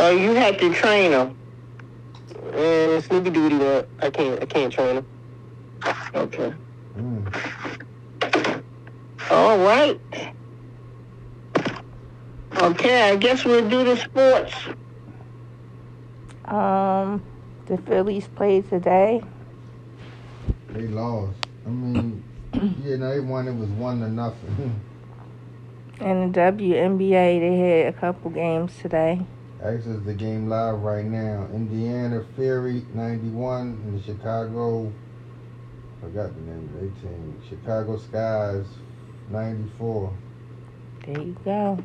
Or 0.00 0.10
you 0.10 0.32
had 0.32 0.58
to 0.58 0.74
train 0.74 1.12
him. 1.12 1.36
And 2.52 3.04
Snoopy 3.04 3.30
do 3.30 3.42
what 3.44 3.52
he 3.52 3.58
want. 3.58 3.86
I 4.00 4.10
can't 4.10 4.42
I 4.42 4.46
can't 4.46 4.72
train 4.72 4.96
him. 4.96 5.06
Okay. 6.16 6.52
mm. 6.96 8.62
All 9.30 9.58
right. 9.58 10.00
Okay, 12.56 13.10
I 13.10 13.14
guess 13.14 13.44
we'll 13.44 13.68
do 13.68 13.84
the 13.84 13.96
sports. 13.96 14.52
Um, 16.46 17.22
the 17.66 17.78
Phillies 17.78 18.26
played 18.34 18.68
today. 18.68 19.22
They 20.70 20.88
lost. 20.88 21.36
I 21.64 21.68
mean, 21.68 22.24
Yeah, 22.84 22.96
no, 22.96 23.10
they 23.10 23.20
won. 23.20 23.46
It 23.46 23.54
was 23.54 23.68
one 23.70 24.00
to 24.00 24.08
nothing. 24.08 24.80
And 26.00 26.32
the 26.32 26.38
WNBA, 26.38 27.40
they 27.40 27.58
had 27.58 27.92
a 27.92 27.98
couple 27.98 28.30
games 28.30 28.72
today. 28.80 29.20
Actually, 29.60 29.96
it's 29.96 30.06
the 30.06 30.14
game 30.14 30.48
live 30.48 30.78
right 30.78 31.04
now. 31.04 31.48
Indiana 31.52 32.24
Fury 32.36 32.84
91 32.94 33.60
and 33.84 33.98
the 33.98 34.04
Chicago. 34.04 34.92
Forgot 36.00 36.36
the 36.36 36.40
name 36.42 36.70
of 36.72 36.80
their 36.80 37.10
team. 37.10 37.42
Chicago 37.48 37.98
Skies 37.98 38.66
94. 39.30 40.16
There 41.04 41.20
you 41.20 41.36
go. 41.44 41.82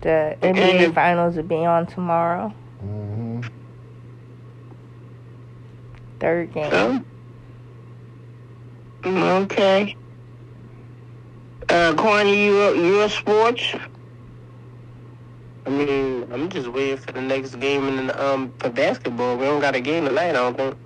The 0.00 0.36
NBA 0.42 0.92
finals 0.94 1.36
will 1.36 1.44
be 1.44 1.64
on 1.64 1.86
tomorrow. 1.86 2.52
Mm-hmm. 2.82 3.42
Third 6.18 6.52
game. 6.52 7.04
Okay. 9.04 9.96
Uh, 11.68 11.92
Kwani, 11.94 12.44
you 12.44 12.74
you 12.74 13.00
a 13.02 13.08
sports? 13.08 13.74
I 15.66 15.70
mean, 15.70 16.26
I'm 16.32 16.48
just 16.48 16.68
waiting 16.68 16.96
for 16.96 17.12
the 17.12 17.20
next 17.20 17.56
game 17.60 17.86
and 17.88 17.98
then 18.10 18.18
um 18.20 18.52
for 18.58 18.68
basketball. 18.70 19.36
We 19.36 19.44
don't 19.46 19.60
got 19.60 19.74
a 19.74 19.80
game 19.80 20.04
tonight, 20.06 20.30
I 20.30 20.32
don't 20.32 20.56
think. 20.56 20.76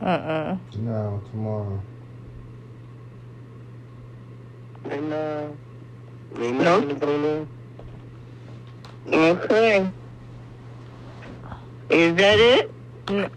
Uh-uh. 0.00 0.56
No, 0.78 1.22
tomorrow. 1.30 1.80
And 4.90 5.12
uh, 5.12 5.48
ain't 6.38 6.60
No. 6.60 6.80
nothing 6.80 6.98
going. 6.98 7.48
Okay. 9.08 9.90
Is 11.90 12.14
that 12.16 12.38
it? 12.38 12.72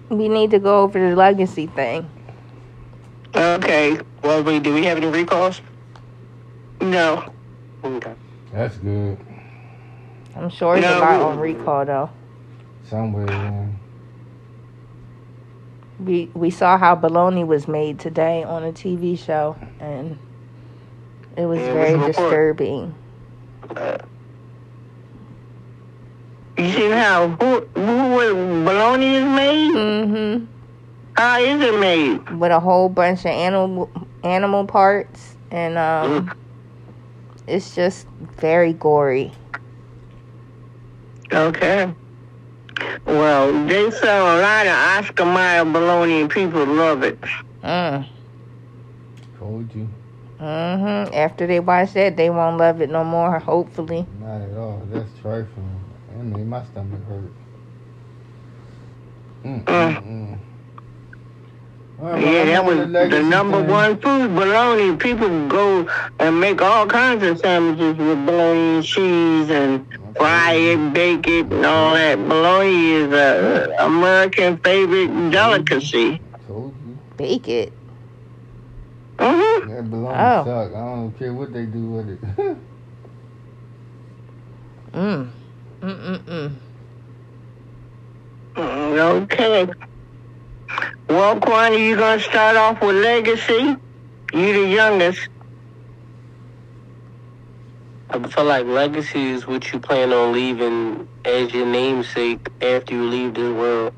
We 0.09 0.27
need 0.29 0.51
to 0.51 0.59
go 0.59 0.81
over 0.81 1.09
the 1.09 1.15
legacy 1.15 1.67
thing. 1.67 2.09
Okay. 3.35 3.99
Well, 4.23 4.43
wait, 4.43 4.63
do 4.63 4.73
we 4.73 4.83
have 4.85 4.97
any 4.97 5.07
recalls? 5.07 5.61
No. 6.81 7.31
Okay. 7.83 8.13
That's 8.51 8.77
good. 8.77 9.17
I'm 10.35 10.49
sure 10.49 10.75
it's 10.75 10.81
No, 10.85 10.97
a 10.97 11.01
lot 11.01 11.19
we- 11.19 11.25
on 11.25 11.39
recall 11.39 11.85
though. 11.85 12.09
Somewhere, 12.83 13.25
yeah. 13.27 13.65
We 15.99 16.29
we 16.33 16.49
saw 16.49 16.77
how 16.77 16.95
bologna 16.95 17.43
was 17.43 17.67
made 17.67 17.99
today 17.99 18.43
on 18.43 18.63
a 18.63 18.71
TV 18.71 19.17
show, 19.17 19.57
and 19.79 20.17
it 21.35 21.45
was 21.45 21.59
Yeah, 21.59 21.73
very 21.73 21.97
what's 21.97 22.17
the 22.17 22.23
report? 22.23 22.31
disturbing. 22.31 22.95
Uh, 23.75 23.97
You 26.57 26.71
see 26.71 26.89
how 26.89 27.27
who 27.27 27.59
who 27.75 28.15
was 28.15 28.33
bologna 28.65 29.15
is 29.15 29.25
made? 29.25 29.71
hmm 29.71 30.45
How 31.19 31.37
is 31.41 31.59
it 31.61 31.77
made? 31.77 32.29
With 32.39 32.49
a 32.49 32.61
whole 32.61 32.87
bunch 32.87 33.19
of 33.25 33.31
animal 33.31 33.91
animal 34.23 34.65
parts, 34.65 35.35
and 35.51 35.77
um, 35.77 36.29
Mm. 36.29 36.35
it's 37.45 37.75
just 37.75 38.07
very 38.39 38.71
gory. 38.71 39.33
Okay. 41.33 41.93
Well, 43.05 43.51
they 43.67 43.91
sell 43.91 44.39
a 44.39 44.41
lot 44.41 44.65
of 44.65 44.71
Oscar 44.71 45.25
Mayer 45.25 45.65
bologna 45.65 46.21
and 46.21 46.29
people 46.29 46.65
love 46.65 47.03
it. 47.03 47.19
Mm. 47.63 48.07
Told 49.37 49.75
you. 49.75 49.89
Mm 50.39 50.79
hmm 50.79 51.13
After 51.13 51.45
they 51.47 51.59
watch 51.59 51.91
that, 51.95 52.15
they 52.15 52.29
won't 52.29 52.57
love 52.57 52.79
it 52.79 52.89
no 52.89 53.03
more. 53.03 53.39
Hopefully. 53.39 54.05
Not 54.21 54.39
at 54.39 54.57
all. 54.57 54.81
That's 54.89 55.11
trifling. 55.21 55.79
That 56.15 56.23
made 56.23 56.47
my 56.47 56.63
stomach 56.63 57.03
hurt. 57.09 57.33
Mm, 59.43 59.63
mm, 59.65 59.65
mm. 59.65 59.65
All 59.65 59.75
right, 59.75 59.99
well, 60.05 60.39
Yeah, 62.01 62.45
that 62.45 62.65
was 62.65 62.77
the 62.77 63.07
the 63.09 63.23
number 63.23 63.59
thing. 63.59 63.69
one 63.69 63.97
food, 63.99 64.33
bologna. 64.33 64.95
People 64.95 65.47
go 65.49 65.87
and 66.19 66.39
make 66.39 66.61
all 66.61 66.87
kinds 66.87 67.23
of 67.23 67.39
sandwiches 67.39 67.97
with 67.97 68.25
bologna 68.25 68.75
and 68.77 68.83
cheese 68.85 69.49
and 69.49 69.85
fry 70.15 70.53
it, 70.53 70.93
bake 70.93 71.27
it, 71.27 71.51
and 71.51 71.65
all 71.65 71.93
that. 71.95 72.17
Bologna 72.17 72.91
is 72.93 73.11
a 73.11 73.75
American 73.79 74.57
favorite 74.59 75.07
delicacy. 75.31 76.21
Told 76.47 76.73
you. 76.87 76.97
Bake 77.17 77.47
it. 77.49 77.73
Mm-hmm. 79.17 79.69
That 79.73 79.89
bologna 79.91 80.17
Oh. 80.17 80.45
suck. 80.45 80.73
I 80.73 80.85
don't 80.95 81.11
care 81.19 81.33
what 81.33 81.51
they 81.51 81.65
do 81.65 81.85
with 81.85 82.09
it. 82.09 82.57
Mm. 84.93 85.29
Mm-mm-mm. 85.81 86.51
Mm, 88.55 89.23
Okay. 89.23 89.69
Well, 91.09 91.39
Kwani, 91.39 91.79
you 91.87 91.95
gonna 91.97 92.21
start 92.21 92.57
off 92.57 92.81
with 92.81 92.95
legacy? 92.97 93.77
You 94.33 94.53
the 94.53 94.67
youngest. 94.67 95.29
I 98.09 98.27
feel 98.27 98.45
like 98.45 98.65
legacy 98.65 99.29
is 99.29 99.47
what 99.47 99.71
you 99.73 99.79
plan 99.79 100.13
on 100.13 100.33
leaving 100.33 101.07
as 101.25 101.53
your 101.53 101.65
namesake 101.65 102.49
after 102.61 102.95
you 102.95 103.03
leave 103.09 103.33
this 103.35 103.53
world. 103.53 103.93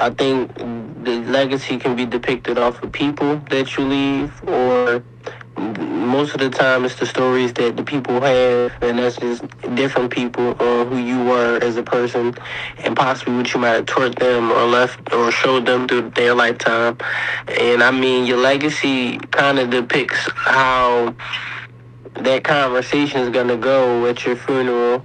I 0.00 0.10
think 0.10 0.54
the 0.56 1.22
legacy 1.26 1.78
can 1.78 1.96
be 1.96 2.06
depicted 2.06 2.56
off 2.56 2.82
of 2.82 2.92
people 2.92 3.36
that 3.50 3.76
you 3.76 3.84
leave, 3.84 4.32
or 4.48 5.02
most 5.58 6.34
of 6.34 6.40
the 6.40 6.50
time 6.50 6.84
it's 6.84 6.94
the 6.94 7.06
stories 7.06 7.52
that 7.54 7.76
the 7.76 7.82
people 7.82 8.20
have, 8.20 8.72
and 8.80 8.98
that's 8.98 9.16
just 9.16 9.42
different 9.74 10.12
people 10.12 10.56
or 10.60 10.84
who 10.84 10.98
you 10.98 11.22
were 11.24 11.58
as 11.62 11.76
a 11.76 11.82
person, 11.82 12.34
and 12.78 12.96
possibly 12.96 13.34
what 13.36 13.52
you 13.52 13.60
might 13.60 13.70
have 13.70 13.86
taught 13.86 14.16
them 14.16 14.52
or 14.52 14.64
left 14.66 15.12
or 15.12 15.32
showed 15.32 15.66
them 15.66 15.88
through 15.88 16.10
their 16.10 16.34
lifetime. 16.34 16.96
And 17.48 17.82
I 17.82 17.90
mean, 17.90 18.24
your 18.24 18.38
legacy 18.38 19.18
kind 19.32 19.58
of 19.58 19.70
depicts 19.70 20.28
how 20.36 21.14
that 22.14 22.44
conversation 22.44 23.20
is 23.20 23.30
gonna 23.30 23.56
go 23.56 24.06
at 24.06 24.24
your 24.24 24.36
funeral. 24.36 25.04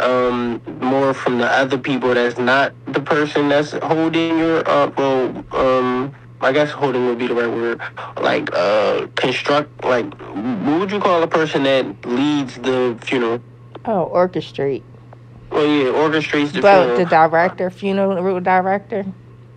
Um, 0.00 0.62
more 0.80 1.12
from 1.14 1.38
the 1.38 1.46
other 1.46 1.78
people 1.78 2.14
that's 2.14 2.38
not 2.38 2.74
the 2.86 3.00
person 3.00 3.48
that's 3.48 3.72
holding 3.72 4.38
your 4.38 4.68
uh 4.68 4.90
well 4.96 5.44
um 5.52 6.12
I 6.40 6.52
guess 6.52 6.70
holding 6.70 7.06
would 7.06 7.18
be 7.18 7.26
the 7.26 7.34
right 7.34 7.48
word. 7.50 7.80
Like 8.20 8.50
uh 8.54 9.06
construct 9.16 9.84
like 9.84 10.12
what 10.66 10.80
would 10.80 10.90
you 10.90 11.00
call 11.00 11.22
a 11.22 11.28
person 11.28 11.62
that 11.64 12.04
leads 12.06 12.56
the 12.56 12.98
funeral? 13.02 13.42
Oh, 13.84 14.10
orchestrate. 14.14 14.84
Well 15.50 15.66
yeah, 15.66 15.92
orchestrates 15.92 16.52
the 16.52 16.60
But 16.62 16.78
funeral. 16.80 16.96
the 16.98 17.06
director, 17.06 17.70
funeral 17.70 18.40
director. 18.40 19.04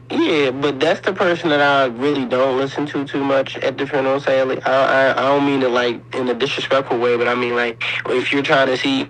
Yeah, 0.09 0.51
but 0.51 0.79
that's 0.79 1.01
the 1.01 1.13
person 1.13 1.49
that 1.49 1.61
I 1.61 1.85
really 1.85 2.25
don't 2.25 2.57
listen 2.57 2.85
to 2.87 3.03
too 3.05 3.23
much 3.23 3.57
at 3.57 3.77
the 3.77 3.85
funeral. 3.85 4.19
Sadly, 4.19 4.61
I, 4.63 4.71
I 4.71 5.11
I 5.11 5.21
don't 5.27 5.45
mean 5.45 5.61
it 5.63 5.69
like 5.71 6.01
in 6.15 6.27
a 6.29 6.33
disrespectful 6.33 6.97
way, 6.99 7.17
but 7.17 7.27
I 7.27 7.35
mean 7.35 7.55
like 7.55 7.83
if 8.07 8.31
you're 8.31 8.43
trying 8.43 8.67
to 8.67 8.77
see, 8.77 9.09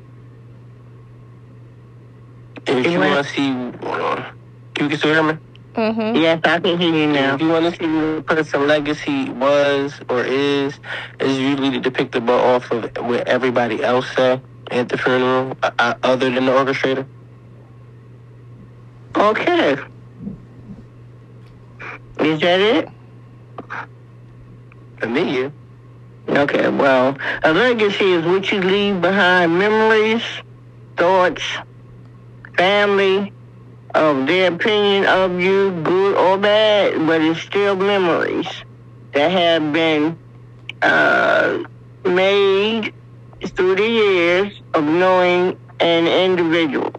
if 2.67 2.91
you 2.91 2.99
want 2.99 3.25
to 3.25 3.33
see, 3.33 3.51
hold 3.51 4.01
on. 4.01 4.39
you 4.79 4.89
can 4.89 4.97
still 4.97 5.13
hear 5.13 5.23
me. 5.23 5.39
Mm-hmm. 5.75 6.15
Yes, 6.15 6.41
I 6.43 6.59
can 6.59 6.79
hear 6.79 6.93
you 6.93 7.07
now. 7.07 7.35
If 7.35 7.41
you 7.41 7.49
want 7.49 7.65
to 7.65 7.71
see 7.79 7.87
what 7.87 8.17
a 8.17 8.21
person's 8.23 8.67
legacy 8.67 9.29
was 9.29 9.93
or 10.09 10.23
is, 10.23 10.79
is 11.19 11.37
usually 11.37 11.77
the 11.77 11.91
by 12.19 12.33
off 12.33 12.71
of 12.71 12.83
what 13.05 13.27
everybody 13.27 13.83
else 13.83 14.09
say 14.15 14.41
at 14.71 14.89
the 14.89 14.97
funeral, 14.97 15.55
uh, 15.61 15.71
uh, 15.77 15.93
other 16.01 16.31
than 16.31 16.45
the 16.45 16.51
orchestrator. 16.51 17.05
Okay. 19.15 19.73
Is 22.19 22.39
that 22.41 22.59
it? 22.59 22.89
For 24.99 25.07
me, 25.07 25.41
yeah. 25.41 25.49
Okay, 26.29 26.67
well, 26.69 27.17
a 27.43 27.53
legacy 27.53 28.11
is 28.13 28.25
what 28.25 28.51
you 28.51 28.61
leave 28.61 28.99
behind 28.99 29.57
memories, 29.57 30.23
thoughts, 30.97 31.43
family, 32.57 33.33
of 33.93 34.27
their 34.27 34.53
opinion 34.53 35.05
of 35.05 35.39
you, 35.39 35.71
good 35.83 36.15
or 36.15 36.37
bad, 36.37 37.05
but 37.07 37.21
it's 37.21 37.41
still 37.41 37.75
memories 37.75 38.47
that 39.13 39.31
have 39.31 39.71
been 39.73 40.19
uh, 40.81 41.59
made 42.05 42.93
through 43.55 43.75
the 43.75 43.87
years 43.87 44.61
of 44.73 44.83
knowing 44.83 45.57
an 45.79 46.07
individual. 46.07 46.91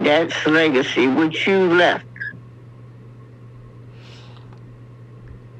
That's 0.00 0.46
legacy, 0.46 1.06
which 1.08 1.46
you 1.46 1.58
left. 1.74 2.04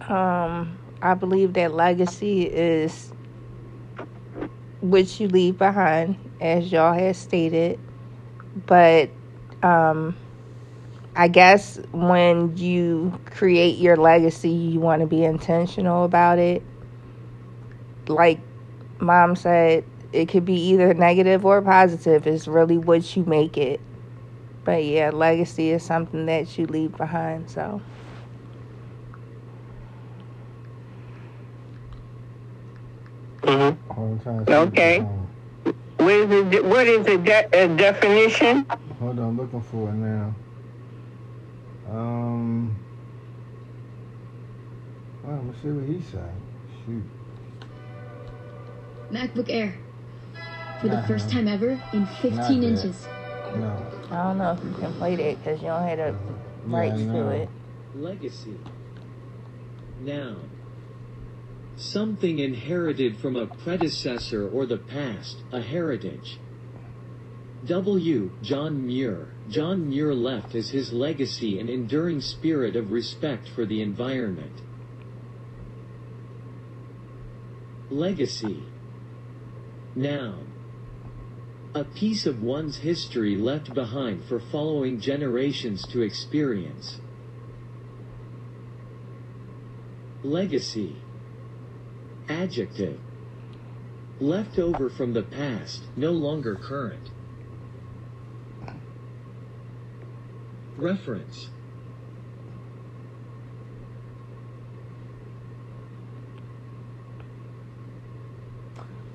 Um, 0.09 0.79
I 1.03 1.15
believe 1.15 1.55
that 1.55 1.73
legacy 1.75 2.43
is 2.43 3.13
what 4.81 5.19
you 5.21 5.29
leave 5.29 5.59
behind, 5.59 6.28
as 6.41 6.71
y'all 6.71 6.93
had 6.93 7.17
stated. 7.17 7.79
But 8.67 9.11
um, 9.63 10.17
I 11.17 11.29
guess 11.29 11.79
when 11.93 12.57
you 12.57 13.19
create 13.27 13.79
your 13.79 13.97
legacy, 13.97 14.51
you 14.51 14.81
want 14.81 15.01
to 15.01 15.07
be 15.07 15.25
intentional 15.25 16.05
about 16.05 16.39
it. 16.39 16.63
Like 18.09 18.41
mom 19.01 19.37
said, 19.37 19.85
it 20.13 20.29
could 20.29 20.45
be 20.45 20.55
either 20.71 20.95
negative 20.95 21.45
or 21.45 21.61
positive. 21.61 22.27
It's 22.27 22.49
really 22.49 22.79
what 22.79 23.17
you 23.17 23.25
make 23.25 23.57
it. 23.59 23.81
But 24.65 24.85
yeah, 24.85 25.11
legacy 25.11 25.71
is 25.71 25.83
something 25.83 26.27
that 26.27 26.59
you 26.59 26.67
leave 26.67 26.97
behind. 26.97 27.51
So. 27.51 27.81
Mm-hmm. 33.43 34.53
Okay 34.53 35.07
it's 35.99 36.01
on. 36.01 36.07
What 36.07 36.15
is 36.15 36.51
the 36.51 36.61
what 36.63 36.87
is 36.87 37.07
the 37.07 37.19
de- 37.19 37.65
uh, 37.65 37.67
definition? 37.77 38.67
Hold 39.01 39.19
on, 39.19 39.25
I'm 39.29 39.37
looking 39.37 39.63
for 39.63 39.89
it 39.91 39.95
now. 39.95 40.35
Um. 41.91 42.77
Well, 45.25 45.35
I'm 45.37 45.47
gonna 45.47 45.59
see 45.63 45.69
what 45.69 45.87
he 45.89 46.03
said. 46.11 46.33
Shoot. 46.85 47.05
MacBook 49.13 49.51
Air. 49.51 49.75
For 50.81 50.89
the 50.89 50.97
Nah. 50.97 51.07
first 51.07 51.29
time 51.31 51.49
ever 51.49 51.81
in 51.93 52.07
15 52.07 52.63
inches. 52.63 53.09
No. 53.57 53.77
I 54.13 54.23
don't 54.23 54.39
know 54.39 54.53
if 54.53 54.63
you 54.65 54.73
can 54.79 54.93
play 54.95 55.17
that 55.17 55.39
because 55.43 55.61
you 55.61 55.69
don't 55.69 55.83
have 55.83 55.99
the 55.99 56.05
Yeah, 56.05 56.77
rights 56.77 57.03
to 57.03 57.29
it. 57.31 57.49
Legacy. 57.97 58.57
Noun. 60.05 60.37
Something 61.79 62.41
inherited 62.41 63.19
from 63.19 63.37
a 63.37 63.47
predecessor 63.47 64.49
or 64.49 64.67
the 64.67 64.79
past, 64.79 65.37
a 65.53 65.63
heritage. 65.63 66.41
W. 67.67 68.33
John 68.43 68.85
Muir. 68.85 69.29
John 69.49 69.89
Muir 69.89 70.13
left 70.13 70.57
as 70.57 70.71
his 70.71 70.93
legacy 70.93 71.61
an 71.61 71.69
enduring 71.69 72.21
spirit 72.21 72.75
of 72.75 72.91
respect 72.91 73.49
for 73.49 73.65
the 73.65 73.81
environment. 73.81 74.61
Legacy. 77.91 78.65
Noun. 79.95 80.53
A 81.77 81.85
piece 81.85 82.27
of 82.27 82.43
one's 82.43 82.79
history 82.79 83.37
left 83.37 83.73
behind 83.73 84.25
for 84.25 84.41
following 84.41 85.01
generations 85.01 85.87
to 85.87 86.03
experience. 86.03 87.01
Legacy. 90.25 90.97
Adjective. 92.29 93.01
Left 94.21 94.59
over 94.59 94.91
from 94.91 95.13
the 95.13 95.23
past, 95.23 95.83
no 95.97 96.11
longer 96.11 96.57
current. 96.57 97.11
Reference. 100.77 101.49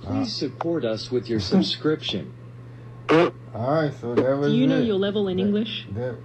Please 0.01 0.33
support 0.33 0.83
us 0.83 1.09
with 1.11 1.29
your 1.29 1.39
subscription. 1.39 2.33
All 3.09 3.31
right, 3.53 3.93
so 4.01 4.15
that 4.15 4.37
was. 4.37 4.51
Do 4.51 4.57
you 4.57 4.67
know 4.67 4.79
it. 4.79 4.85
your 4.85 4.97
level 4.97 5.27
in 5.27 5.37
That- 5.37 5.43
English? 5.43 5.87
That 5.91 6.15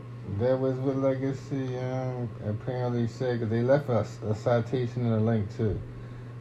that 0.41 0.59
was 0.59 0.75
what 0.77 0.97
legacy 0.97 1.79
um, 1.79 2.29
apparently 2.47 3.07
said 3.09 3.39
because 3.39 3.51
they 3.51 3.63
left 3.63 3.89
us 3.89 4.19
a 4.29 4.35
citation 4.35 5.07
and 5.07 5.15
a 5.15 5.21
link 5.21 5.57
too. 5.57 5.79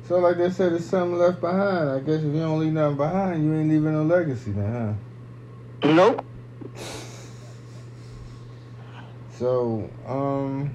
So 0.08 0.20
like 0.20 0.38
they 0.38 0.50
said, 0.50 0.72
it's 0.72 0.86
something 0.86 1.20
left 1.20 1.42
behind. 1.42 1.90
I 1.90 2.00
guess 2.00 2.20
if 2.20 2.34
you 2.34 2.40
don't 2.40 2.60
leave 2.62 2.72
nothing 2.72 2.96
behind, 2.96 3.44
you 3.44 3.54
ain't 3.54 3.70
leaving 3.70 3.92
no 3.92 4.04
legacy 4.04 4.52
then, 4.52 4.98
huh? 5.84 5.92
Nope. 5.94 6.26
So, 9.38 9.90
um, 10.08 10.74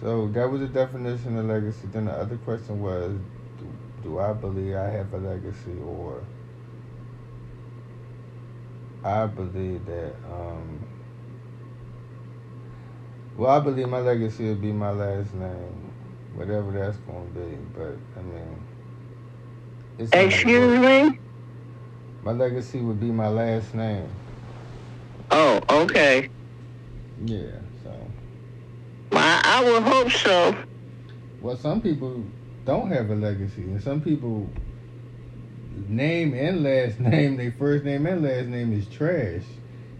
so 0.00 0.26
that 0.28 0.50
was 0.50 0.60
the 0.60 0.66
definition 0.66 1.38
of 1.38 1.46
legacy. 1.46 1.86
Then 1.92 2.06
the 2.06 2.12
other 2.12 2.36
question 2.38 2.82
was, 2.82 3.12
do, 3.58 3.72
do 4.02 4.18
I 4.18 4.32
believe 4.32 4.74
I 4.74 4.90
have 4.90 5.14
a 5.14 5.18
legacy, 5.18 5.78
or 5.86 6.20
I 9.04 9.26
believe 9.26 9.86
that, 9.86 10.14
um, 10.32 10.84
well, 13.36 13.50
I 13.50 13.60
believe 13.60 13.88
my 13.88 14.00
legacy 14.00 14.48
would 14.48 14.60
be 14.60 14.72
my 14.72 14.90
last 14.90 15.32
name, 15.34 15.91
whatever 16.34 16.72
that's 16.72 16.96
going 16.98 17.32
to 17.34 17.40
be. 17.40 17.56
But 17.76 17.96
I 18.18 18.22
mean, 18.22 18.64
it's 19.98 20.12
Excuse 20.12 20.78
me. 20.78 21.18
My 22.22 22.32
legacy 22.32 22.80
would 22.80 23.00
be 23.00 23.10
my 23.10 23.28
last 23.28 23.74
name. 23.74 24.08
Oh, 25.30 25.60
okay. 25.70 26.28
Yeah. 27.24 27.58
So. 27.82 27.90
I, 29.12 29.42
I 29.44 29.64
would 29.64 29.82
hope 29.82 30.10
so. 30.10 30.56
Well, 31.40 31.56
some 31.56 31.80
people 31.80 32.24
don't 32.64 32.90
have 32.92 33.10
a 33.10 33.16
legacy, 33.16 33.62
and 33.62 33.82
some 33.82 34.00
people 34.00 34.48
name 35.88 36.34
and 36.34 36.62
last 36.62 37.00
name, 37.12 37.36
their 37.36 37.52
first 37.52 37.84
name 37.84 38.06
and 38.06 38.22
last 38.22 38.46
name 38.46 38.72
is 38.72 38.86
trash. 38.88 39.42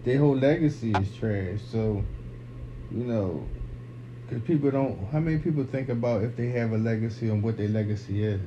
Their 0.05 0.19
whole 0.19 0.37
legacy 0.37 0.93
is 0.93 1.15
trash. 1.17 1.61
So, 1.71 2.03
you 2.91 3.05
know, 3.05 3.47
because 4.33 4.47
people 4.47 4.71
don't. 4.71 5.09
How 5.11 5.21
many 5.21 5.39
people 5.39 5.65
think 5.65 5.89
about 5.89 6.23
if 6.23 6.37
they 6.37 6.49
have 6.49 6.73
a 6.73 6.79
legacy 6.79 7.29
and 7.29 7.43
what 7.43 7.57
their 7.57 7.69
legacy 7.69 8.25
is? 8.25 8.41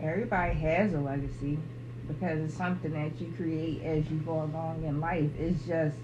Everybody 0.00 0.54
has 0.54 0.94
a 0.94 1.00
legacy 1.00 1.58
because 2.08 2.40
it's 2.40 2.54
something 2.54 2.92
that 2.92 3.20
you 3.20 3.32
create 3.36 3.82
as 3.82 4.10
you 4.10 4.18
go 4.18 4.42
along 4.42 4.84
in 4.84 5.00
life. 5.00 5.30
It's 5.38 5.66
just, 5.66 5.96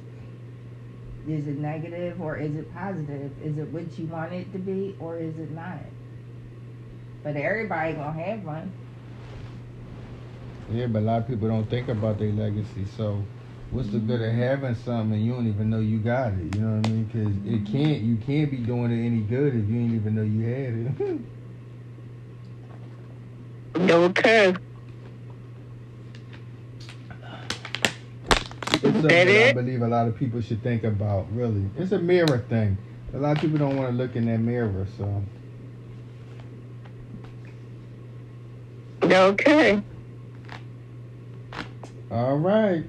is 1.27 1.47
it 1.47 1.59
negative 1.59 2.21
or 2.21 2.37
is 2.37 2.55
it 2.55 2.73
positive? 2.75 3.33
Is 3.43 3.57
it 3.57 3.69
what 3.69 3.99
you 3.99 4.07
want 4.07 4.33
it 4.33 4.53
to 4.53 4.59
be 4.59 4.95
or 5.01 5.19
is 5.19 5.37
it 5.39 5.51
not? 5.53 5.79
But 7.23 7.37
everybody 7.37 7.95
gonna 7.95 8.13
have 8.13 8.45
one. 8.45 8.73
Yeah, 10.71 10.87
but 10.89 10.99
a 10.99 11.03
lot 11.03 11.23
of 11.23 11.29
people 11.29 11.49
don't 11.49 11.69
think 11.71 11.89
about 11.89 12.19
their 12.19 12.33
legacy. 12.33 12.85
So, 12.97 13.25
what's 13.71 13.89
the 13.91 13.99
mm-hmm. 13.99 14.07
good 14.07 14.23
of 14.23 14.33
having 14.33 14.75
something 14.75 15.19
and 15.19 15.25
you 15.25 15.33
don't 15.33 15.49
even 15.49 15.71
know 15.71 15.81
you 15.81 15.99
got 15.99 16.33
it? 16.33 16.55
You 16.55 16.61
know 16.61 16.77
what 16.77 16.87
I 16.87 16.91
mean? 16.91 17.05
Because 17.05 17.29
it 17.29 17.65
mm-hmm. 17.65 17.73
can't. 17.73 18.03
You 18.03 18.17
can't 18.17 18.51
be 18.51 18.59
doing 18.59 18.91
it 18.91 19.07
any 19.07 19.21
good 19.21 19.55
if 19.55 19.69
you 19.69 19.79
ain't 19.79 19.95
even 19.95 20.15
know 20.15 20.23
you 20.23 20.43
had 20.43 21.03
it. 21.15 21.21
Okay. 23.79 24.55
It's 28.83 28.83
something 28.83 29.03
That 29.03 29.25
that 29.27 29.49
I 29.51 29.53
believe 29.53 29.83
a 29.83 29.89
lot 29.89 30.09
of 30.09 30.17
people 30.17 30.41
should 30.41 30.63
think 30.63 30.85
about. 30.85 31.27
Really, 31.33 31.69
it's 31.77 31.93
a 31.93 31.99
mirror 31.99 32.45
thing. 32.49 32.79
A 33.15 33.19
lot 33.19 33.37
of 33.37 33.43
people 33.43 33.59
don't 33.59 33.77
want 33.77 33.91
to 33.91 33.97
look 33.97 34.17
in 34.17 34.27
that 34.27 34.39
mirror. 34.39 34.87
So, 34.97 35.23
Okay. 39.03 39.83
all 42.11 42.39
right. 42.39 42.85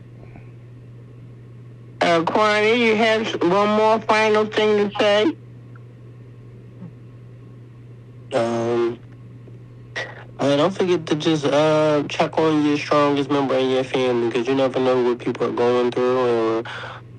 Uh, 2.08 2.24
Kwani, 2.24 2.80
you 2.80 2.96
have 2.96 3.28
one 3.44 3.70
more 3.78 4.00
final 4.00 4.46
thing 4.46 4.90
to 4.90 4.96
say? 4.98 5.26
Um, 8.34 9.02
uh, 10.40 10.56
don't 10.56 10.72
forget 10.72 11.06
to 11.08 11.16
just 11.16 11.46
uh, 11.46 12.04
check 12.08 12.40
on 12.40 12.66
your 12.66 12.78
strongest 12.78 13.30
member 13.30 13.56
in 13.56 13.72
your 13.72 13.84
family 13.84 14.30
because 14.30 14.48
you 14.48 14.56
never 14.56 14.80
know 14.80 15.04
what 15.04 15.20
people 15.20 15.48
are 15.48 15.52
going 15.52 15.92
through 15.92 16.18
or 16.60 16.64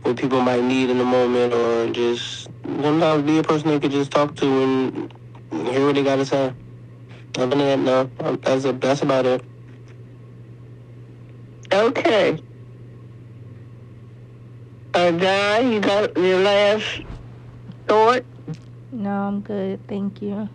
what 0.05 0.17
people 0.17 0.41
might 0.41 0.65
need 0.65 0.89
in 0.89 0.97
the 0.97 1.05
moment 1.05 1.53
or 1.53 1.93
just 1.93 2.49
sometimes 2.65 3.25
be 3.25 3.39
a 3.39 3.43
person 3.43 3.69
they 3.69 3.81
could 3.81 3.91
just 3.91 4.11
talk 4.11 4.35
to 4.37 4.47
and 4.47 5.13
hear 5.69 5.85
what 5.85 5.97
they 5.97 6.03
got 6.03 6.17
to 6.17 6.25
say. 6.27 6.55
Other 7.37 7.57
than 7.57 7.85
that, 7.85 8.13
no, 8.21 8.27
um, 8.27 8.41
that's, 8.43 8.65
a, 8.65 8.73
that's 8.73 9.03
about 9.03 9.27
it. 9.27 9.45
Okay. 11.73 12.43
Uh, 14.95 15.11
Don, 15.11 15.71
you 15.71 15.81
got 15.81 16.17
your 16.17 16.41
last 16.41 17.03
thought? 17.87 18.25
No, 18.91 19.11
I'm 19.11 19.41
good. 19.43 19.87
Thank 19.87 20.23
you. 20.23 20.49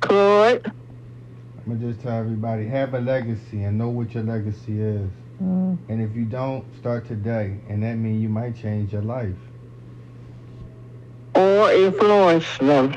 Claude? 0.00 0.66
I'm 0.66 1.78
gonna 1.78 1.92
just 1.92 2.02
tell 2.02 2.18
everybody: 2.18 2.66
have 2.66 2.94
a 2.94 3.00
legacy 3.00 3.62
and 3.62 3.78
know 3.78 3.88
what 3.88 4.12
your 4.12 4.24
legacy 4.24 4.80
is. 4.80 5.08
Mm. 5.42 5.78
And 5.88 6.02
if 6.02 6.16
you 6.16 6.24
don't, 6.24 6.64
start 6.76 7.06
today, 7.06 7.58
and 7.68 7.82
that 7.82 7.94
means 7.94 8.20
you 8.20 8.28
might 8.28 8.56
change 8.56 8.92
your 8.92 9.02
life. 9.02 9.36
Or 11.36 11.72
influence 11.72 12.58
them? 12.58 12.96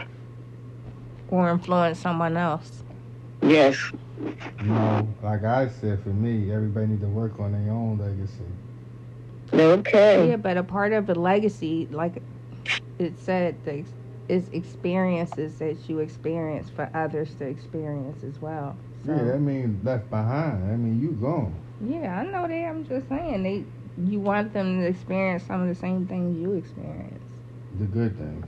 Or 1.30 1.50
influence 1.50 2.00
someone 2.00 2.36
else. 2.36 2.84
Yes. 3.42 3.78
You 4.60 4.66
know, 4.66 5.08
like 5.22 5.44
I 5.44 5.70
said, 5.70 6.02
for 6.02 6.10
me, 6.10 6.52
everybody 6.52 6.88
need 6.88 7.02
to 7.02 7.08
work 7.08 7.40
on 7.40 7.52
their 7.52 7.72
own 7.72 8.00
legacy. 8.00 8.44
Okay. 9.54 10.30
Yeah, 10.30 10.38
but 10.38 10.58
a 10.58 10.64
part 10.64 10.94
of 10.94 11.10
a 11.10 11.16
legacy, 11.16 11.88
like 11.92 12.22
it 13.00 13.18
said, 13.20 13.58
the, 13.64 13.80
ex- 13.80 13.94
is 14.28 14.50
experiences 14.50 15.58
that 15.60 15.90
you 15.90 16.00
experience 16.00 16.70
for 16.70 16.90
others 16.94 17.36
to 17.36 17.46
experience 17.46 18.24
as 18.24 18.42
well. 18.42 18.78
So, 19.06 19.14
Yeah, 19.14 19.24
that 19.34 19.40
means 19.40 19.84
left 19.86 20.10
behind. 20.10 20.64
I 20.72 20.76
mean, 20.76 21.00
you 21.02 21.12
gone. 21.12 21.54
yeah, 21.80 22.20
I 22.20 22.24
know 22.26 22.48
that. 22.48 22.54
I'm 22.70 22.84
just 22.84 23.08
saying 23.10 23.44
they. 23.44 23.66
You 23.98 24.20
want 24.20 24.54
them 24.54 24.80
to 24.82 24.88
experience 24.88 25.44
some 25.44 25.62
of 25.62 25.68
the 25.68 25.76
same 25.76 26.06
things 26.08 26.38
you 26.38 26.54
experience. 26.54 27.24
The 27.80 27.86
good 27.86 28.18
thing. 28.18 28.44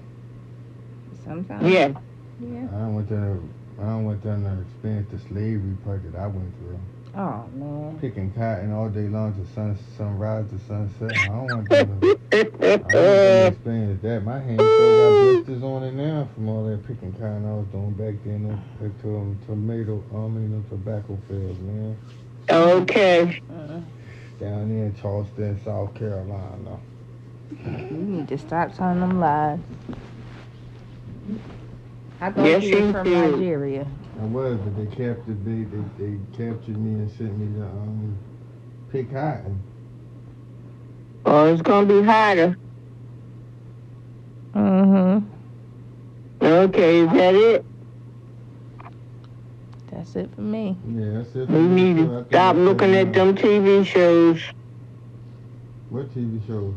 Sometimes. 1.23 1.69
Yeah. 1.69 1.93
Yeah. 2.39 2.67
I 2.73 2.77
don't 2.79 2.93
want 2.95 3.09
them. 3.09 3.51
To, 3.77 3.83
I 3.83 3.85
don't 3.87 4.05
want 4.05 4.23
them 4.23 4.43
to 4.43 4.61
experience 4.61 5.07
the 5.11 5.19
slavery 5.19 5.75
part 5.85 6.01
that 6.11 6.19
I 6.19 6.27
went 6.27 6.53
through. 6.57 6.79
Oh 7.15 7.45
man. 7.55 7.97
Picking 7.99 8.31
cotton 8.33 8.71
all 8.71 8.87
day 8.89 9.07
long 9.07 9.33
to 9.33 9.53
sun 9.53 9.77
sunrise 9.97 10.45
to 10.51 10.59
sunset. 10.67 11.17
I 11.17 11.25
don't 11.25 11.49
want 11.49 11.69
to 11.69 11.79
I 11.79 12.43
don't 12.43 12.95
understand 12.95 13.91
is 13.91 14.01
that 14.01 14.23
my 14.23 14.39
hand 14.39 14.59
still 14.59 14.97
got 14.97 15.43
blisters 15.43 15.63
on 15.63 15.83
it 15.83 15.93
now 15.93 16.27
from 16.35 16.49
all 16.49 16.65
that 16.65 16.85
picking 16.85 17.11
cotton 17.13 17.45
I 17.45 17.53
was 17.53 17.65
doing 17.67 17.91
back 17.91 18.15
then. 18.23 18.47
Back 18.79 19.01
to 19.01 19.17
um, 19.17 19.39
tomato, 19.47 20.03
I 20.13 20.17
mean, 20.27 20.51
them 20.51 20.65
tobacco 20.69 21.17
fields, 21.27 21.59
man. 21.59 21.97
okay. 22.49 23.41
Down 24.39 24.69
there 24.69 24.85
in 24.85 24.95
Charleston, 25.01 25.59
South 25.65 25.93
Carolina. 25.95 26.79
You 27.65 27.71
need 27.71 28.27
to 28.27 28.37
stop 28.37 28.75
telling 28.75 28.99
them 28.99 29.19
lies. 29.19 29.59
I 32.21 32.31
thought 32.31 32.45
Yes, 32.45 32.61
you 32.61 32.69
were 32.71 32.81
you 32.81 32.91
from 32.91 33.11
do. 33.11 33.13
Nigeria. 33.13 33.87
I 34.21 34.25
was, 34.25 34.57
but 34.59 34.75
they 34.75 34.85
captured 34.87 35.43
they, 35.45 35.63
they 35.63 35.83
they 35.97 36.19
captured 36.35 36.77
me 36.77 36.99
and 37.01 37.11
sent 37.11 37.37
me 37.37 37.47
to 37.59 37.65
um 37.65 38.17
pick 38.91 39.11
cotton. 39.11 39.59
Oh, 41.25 41.45
it's 41.53 41.61
gonna 41.61 41.87
be 41.87 42.01
hotter. 42.03 42.57
Mm-hmm. 44.55 45.25
Okay, 46.41 46.99
is 46.99 47.11
that 47.11 47.35
it? 47.35 47.65
That's 49.91 50.15
it 50.15 50.33
for 50.35 50.41
me. 50.41 50.77
Yeah, 50.87 51.11
that's 51.13 51.35
it. 51.35 51.49
for 51.49 51.51
We 51.51 51.61
me, 51.61 51.83
need 51.83 51.95
too. 51.95 52.17
I 52.17 52.21
to 52.21 52.25
think 52.29 52.29
stop 52.29 52.55
that's 52.55 52.65
looking 52.65 52.93
it 52.93 52.95
at 52.95 53.13
now. 53.13 53.13
them 53.13 53.35
TV 53.35 53.83
shows. 53.83 54.41
What 55.89 56.09
TV 56.13 56.39
shows? 56.47 56.75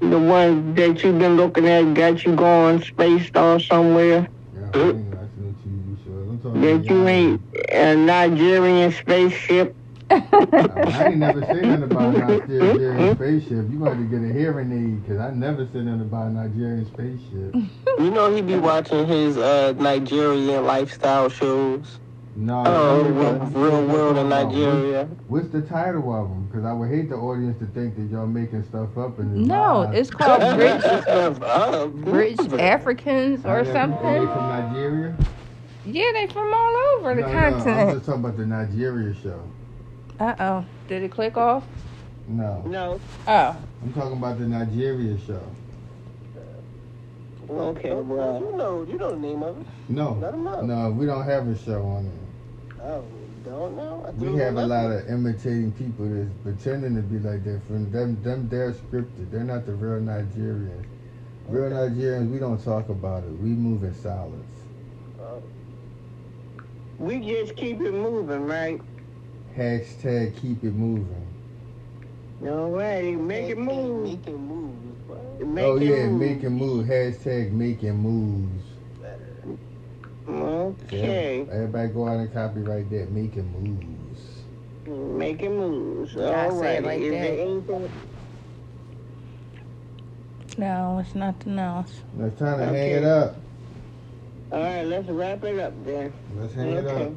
The 0.00 0.18
ones 0.18 0.76
that 0.76 1.02
you've 1.02 1.18
been 1.18 1.36
looking 1.36 1.66
at 1.68 1.94
got 1.94 2.24
you 2.24 2.34
going 2.36 2.82
spaced 2.82 3.36
off 3.36 3.62
somewhere. 3.62 4.28
Yeah, 4.74 4.82
I 4.82 4.84
ain't 4.86 5.14
watching 5.14 5.42
no 5.42 5.54
TV 5.64 6.04
shows. 6.04 6.28
I'm 6.28 6.38
talking 6.40 6.60
That 6.60 6.84
you 6.90 7.06
ain't 7.06 7.42
a 7.72 7.96
Nigerian 7.96 8.92
spaceship. 8.92 9.76
I 10.10 11.08
ain't 11.08 11.18
never 11.18 11.42
said 11.44 11.66
nothing 11.66 11.84
about 11.84 12.16
Nigerian 12.16 13.14
spaceship. 13.16 13.70
You 13.70 13.78
going 13.78 13.98
to 13.98 14.04
get 14.04 14.28
a 14.28 14.32
hearing 14.32 14.72
aid 14.72 15.02
because 15.02 15.20
I 15.20 15.30
never 15.30 15.66
said 15.66 15.84
nothing 15.84 16.02
about 16.02 16.32
Nigerian 16.32 16.86
spaceship. 16.86 17.56
You 17.98 18.10
know 18.10 18.34
he 18.34 18.42
be 18.42 18.56
watching 18.56 19.06
his 19.06 19.36
uh, 19.36 19.74
Nigerian 19.78 20.64
lifestyle 20.64 21.28
shows. 21.28 21.98
No. 22.40 22.62
Oh, 22.66 23.02
real, 23.02 23.34
real 23.70 23.86
world 23.86 24.16
in 24.16 24.30
Nigeria. 24.30 25.04
What's 25.28 25.48
the 25.48 25.60
title 25.60 26.10
of 26.14 26.30
them? 26.30 26.46
Because 26.46 26.64
I 26.64 26.72
would 26.72 26.88
hate 26.88 27.10
the 27.10 27.16
audience 27.16 27.58
to 27.58 27.66
think 27.66 27.96
that 27.96 28.02
y'all 28.10 28.26
making 28.26 28.64
stuff 28.64 28.96
up 28.96 29.18
and 29.18 29.38
it's 29.40 29.46
No, 29.46 29.82
not. 29.84 29.94
it's 29.94 30.08
called 30.10 30.58
Rich 32.06 32.38
Rich 32.40 32.52
Africans 32.58 33.40
or 33.40 33.42
they- 33.42 33.50
Are 33.50 33.64
they 33.64 33.72
something. 33.74 34.26
from 34.26 34.48
Nigeria? 34.48 35.16
Yeah, 35.84 36.10
they 36.14 36.26
from 36.28 36.52
all 36.54 36.76
over 36.96 37.14
the 37.14 37.20
no, 37.20 37.28
no, 37.28 37.34
I'm 37.34 37.92
just 37.94 38.06
talking 38.06 38.24
about 38.24 38.36
the 38.38 38.46
Nigeria 38.46 39.14
show. 39.22 39.42
Uh 40.18 40.34
oh. 40.40 40.64
Did 40.88 41.02
it 41.02 41.10
click 41.10 41.36
off? 41.36 41.64
No, 42.26 42.62
No. 42.66 43.00
Oh. 43.28 43.56
I'm 43.82 43.92
talking 43.92 44.16
about 44.16 44.38
the 44.38 44.46
Nigeria 44.48 45.18
show. 45.26 45.42
Okay, 47.50 47.92
well. 47.92 48.40
You 48.40 48.56
know, 48.56 48.82
you 48.88 48.96
know 48.96 49.10
the 49.10 49.16
name 49.18 49.42
of 49.42 49.60
it. 49.60 49.66
No, 49.88 50.12
Let 50.20 50.34
'em 50.34 50.44
know. 50.44 50.60
no, 50.62 50.90
we 50.90 51.04
don't 51.04 51.24
have 51.26 51.48
a 51.48 51.58
show 51.58 51.82
on 51.84 52.06
it. 52.06 52.12
Oh, 52.82 53.04
don't 53.44 53.76
know. 53.76 54.04
I 54.06 54.10
We 54.12 54.36
have 54.38 54.56
a 54.56 54.66
lot 54.66 54.90
of 54.90 55.08
imitating 55.08 55.72
people 55.72 56.06
that's 56.08 56.32
pretending 56.42 56.96
to 56.96 57.02
be 57.02 57.18
like 57.18 57.44
that. 57.44 57.62
From 57.66 57.90
them, 57.90 58.22
them, 58.22 58.48
they're 58.48 58.72
scripted. 58.72 59.30
They're 59.30 59.44
not 59.44 59.66
the 59.66 59.74
real 59.74 60.00
Nigerians. 60.00 60.86
Real 61.48 61.70
Nigerians, 61.70 62.30
we 62.30 62.38
don't 62.38 62.62
talk 62.62 62.88
about 62.88 63.24
it. 63.24 63.30
We 63.32 63.50
move 63.50 63.84
in 63.84 63.94
silence. 63.94 64.54
Oh. 65.20 65.42
We 66.98 67.20
just 67.20 67.56
keep 67.56 67.80
it 67.80 67.92
moving, 67.92 68.46
right? 68.46 68.80
Hashtag 69.56 70.36
keep 70.40 70.62
it 70.64 70.72
moving. 70.74 71.26
All 72.46 72.70
right, 72.70 73.18
make 73.18 73.48
it 73.50 73.58
move. 73.58 74.04
Making 74.04 74.46
moves. 74.48 74.98
What? 75.06 75.40
Make 75.40 75.64
oh 75.64 75.76
it 75.76 75.84
yeah, 75.84 76.06
move. 76.06 76.20
making 76.20 76.52
moves. 76.52 76.88
Hashtag 76.88 77.52
making 77.52 77.96
moves. 77.96 78.64
Okay, 79.02 79.58
Yeah, 80.28 80.59
Everybody 81.60 81.88
go 81.88 82.08
out 82.08 82.16
and 82.16 82.32
copyright 82.32 82.88
that. 82.90 83.10
Making 83.12 83.52
moves. 83.52 84.20
making 84.86 85.56
moves. 85.58 86.14
Yeah, 86.14 86.30
I 86.30 86.44
All 86.46 86.58
say 86.58 86.76
right. 86.76 86.84
like 86.84 87.00
Is 87.00 87.12
that. 87.12 87.20
there 87.20 87.40
anything? 87.46 87.90
No, 90.56 90.98
it's 91.04 91.14
nothing 91.14 91.58
else. 91.58 92.00
Now 92.14 92.26
it's 92.26 92.38
time 92.38 92.58
to 92.58 92.64
hang 92.66 92.90
it 92.92 93.04
up. 93.04 93.36
All 94.52 94.60
right, 94.60 94.82
let's 94.86 95.08
wrap 95.08 95.44
it 95.44 95.58
up 95.60 95.72
then. 95.84 96.12
Let's 96.36 96.54
hang 96.54 96.68
it 96.70 96.86
up. 96.86 97.12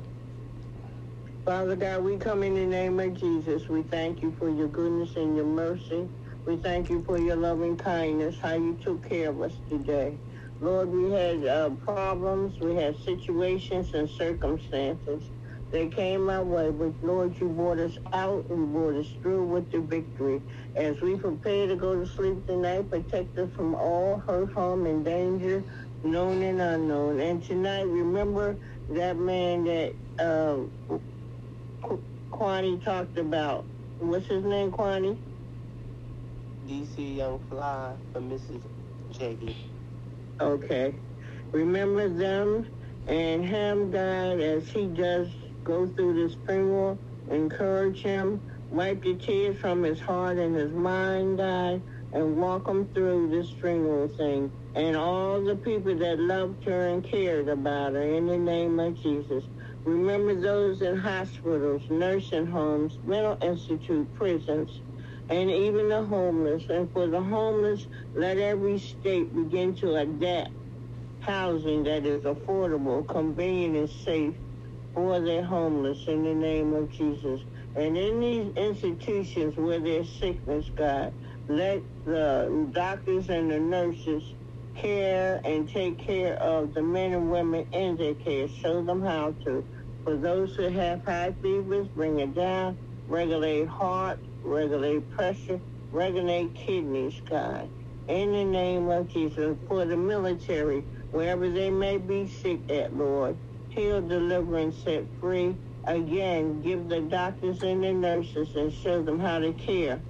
Father 1.45 1.75
God, 1.77 2.03
we 2.03 2.17
come 2.17 2.43
in 2.43 2.53
the 2.55 2.65
name 2.65 2.99
of 2.99 3.13
Jesus. 3.19 3.67
We 3.69 3.83
thank 3.83 4.21
you 4.21 4.35
for 4.37 4.49
your 4.49 4.67
goodness 4.67 5.15
and 5.15 5.35
your 5.37 5.45
mercy. 5.45 6.07
We 6.45 6.57
thank 6.57 6.89
you 6.89 7.01
for 7.03 7.17
your 7.17 7.37
loving 7.37 7.77
kindness, 7.77 8.37
how 8.39 8.53
you 8.55 8.77
took 8.83 9.07
care 9.07 9.29
of 9.29 9.41
us 9.41 9.53
today. 9.69 10.17
Lord, 10.63 10.93
we 10.93 11.11
had 11.11 11.45
uh, 11.45 11.69
problems, 11.83 12.57
we 12.61 12.73
had 12.75 12.97
situations 13.03 13.93
and 13.93 14.09
circumstances 14.09 15.21
that 15.71 15.91
came 15.93 16.29
our 16.29 16.41
way, 16.41 16.71
but 16.71 16.93
Lord, 17.03 17.35
you 17.37 17.49
brought 17.49 17.79
us 17.79 17.97
out 18.13 18.45
and 18.49 18.71
brought 18.71 18.95
us 18.95 19.07
through 19.21 19.43
with 19.43 19.69
the 19.73 19.81
victory. 19.81 20.41
As 20.77 21.01
we 21.01 21.17
prepare 21.17 21.67
to 21.67 21.75
go 21.75 21.99
to 21.99 22.07
sleep 22.07 22.47
tonight, 22.47 22.89
protect 22.89 23.37
us 23.37 23.49
from 23.57 23.75
all 23.75 24.23
hurt, 24.25 24.53
harm, 24.53 24.85
and 24.85 25.03
danger, 25.03 25.61
known 26.05 26.41
and 26.41 26.61
unknown. 26.61 27.19
And 27.19 27.43
tonight, 27.43 27.81
remember 27.81 28.55
that 28.91 29.17
man 29.17 29.65
that 29.65 29.93
uh, 30.17 30.59
Kwani 32.31 32.81
talked 32.85 33.17
about. 33.17 33.65
What's 33.99 34.27
his 34.27 34.45
name, 34.45 34.71
Kwani? 34.71 35.17
DC 36.69 37.17
Young 37.17 37.41
Fly 37.49 37.95
for 38.13 38.21
Mrs. 38.21 38.61
Jacky. 39.11 39.72
Okay. 40.43 40.93
Remember 41.53 42.09
them 42.09 42.67
and 43.07 43.45
him, 43.45 43.91
God, 43.91 44.41
as 44.41 44.67
he 44.67 44.87
does 44.87 45.29
go 45.63 45.87
through 45.87 46.27
this 46.27 46.37
funeral. 46.45 46.97
Encourage 47.31 48.01
him. 48.01 48.41
Wipe 48.69 49.03
the 49.03 49.13
tears 49.15 49.57
from 49.57 49.83
his 49.83 49.99
heart 50.01 50.37
and 50.37 50.53
his 50.55 50.71
mind, 50.71 51.37
God, 51.37 51.81
and 52.11 52.37
walk 52.37 52.67
him 52.67 52.87
through 52.93 53.29
this 53.29 53.49
funeral 53.61 54.09
thing. 54.09 54.51
And 54.75 54.97
all 54.97 55.41
the 55.41 55.55
people 55.55 55.95
that 55.95 56.19
loved 56.19 56.65
her 56.65 56.87
and 56.89 57.03
cared 57.03 57.47
about 57.47 57.93
her 57.93 58.01
in 58.01 58.27
the 58.27 58.37
name 58.37 58.79
of 58.79 59.01
Jesus. 59.01 59.45
Remember 59.85 60.35
those 60.35 60.81
in 60.81 60.97
hospitals, 60.97 61.83
nursing 61.89 62.47
homes, 62.47 62.97
mental 63.05 63.37
institute, 63.41 64.13
prisons, 64.15 64.81
and 65.29 65.49
even 65.51 65.89
the 65.89 66.03
homeless. 66.03 66.63
And 66.69 66.91
for 66.91 67.07
the 67.07 67.21
homeless, 67.21 67.87
let 68.13 68.37
every 68.37 68.79
state 68.79 69.33
begin 69.33 69.75
to 69.77 69.95
adapt 69.95 70.51
housing 71.19 71.83
that 71.83 72.05
is 72.05 72.23
affordable, 72.23 73.07
convenient, 73.07 73.77
and 73.77 73.89
safe 73.89 74.35
for 74.93 75.21
their 75.21 75.43
homeless 75.43 76.05
in 76.07 76.23
the 76.23 76.35
name 76.35 76.73
of 76.73 76.89
Jesus. 76.91 77.41
And 77.75 77.97
in 77.97 78.19
these 78.19 78.53
institutions 78.55 79.55
where 79.57 79.79
there's 79.79 80.11
sickness, 80.19 80.69
God, 80.75 81.13
let 81.47 81.83
the 82.05 82.69
doctors 82.71 83.29
and 83.29 83.51
the 83.51 83.59
nurses 83.59 84.23
care 84.75 85.41
and 85.45 85.69
take 85.69 85.99
care 85.99 86.35
of 86.35 86.73
the 86.73 86.83
men 86.83 87.13
and 87.13 87.31
women 87.31 87.65
in 87.71 87.97
their 87.97 88.15
care. 88.15 88.47
Show 88.47 88.83
them 88.83 89.01
how 89.01 89.35
to. 89.45 89.65
For 90.05 90.17
those 90.17 90.55
who 90.55 90.63
have 90.63 91.03
high 91.05 91.35
fevers, 91.41 91.87
bring 91.95 92.19
it 92.19 92.35
down. 92.35 92.77
Regulate 93.07 93.67
heart, 93.67 94.19
regulate 94.43 95.09
pressure, 95.11 95.59
regulate 95.91 96.53
kidneys, 96.55 97.21
God. 97.29 97.69
In 98.07 98.33
the 98.33 98.43
name 98.43 98.89
of 98.89 99.07
Jesus, 99.07 99.57
for 99.67 99.85
the 99.85 99.97
military, 99.97 100.81
wherever 101.11 101.49
they 101.49 101.69
may 101.69 101.97
be 101.97 102.27
sick 102.27 102.59
at, 102.69 102.95
Lord, 102.95 103.37
heal, 103.69 104.01
deliver, 104.01 104.57
and 104.57 104.73
set 104.73 105.05
free. 105.19 105.55
Again, 105.85 106.61
give 106.61 106.89
the 106.89 107.01
doctors 107.01 107.63
and 107.63 107.83
the 107.83 107.93
nurses 107.93 108.55
and 108.55 108.73
show 108.73 109.01
them 109.03 109.19
how 109.19 109.39
to 109.39 109.53
care 109.53 110.01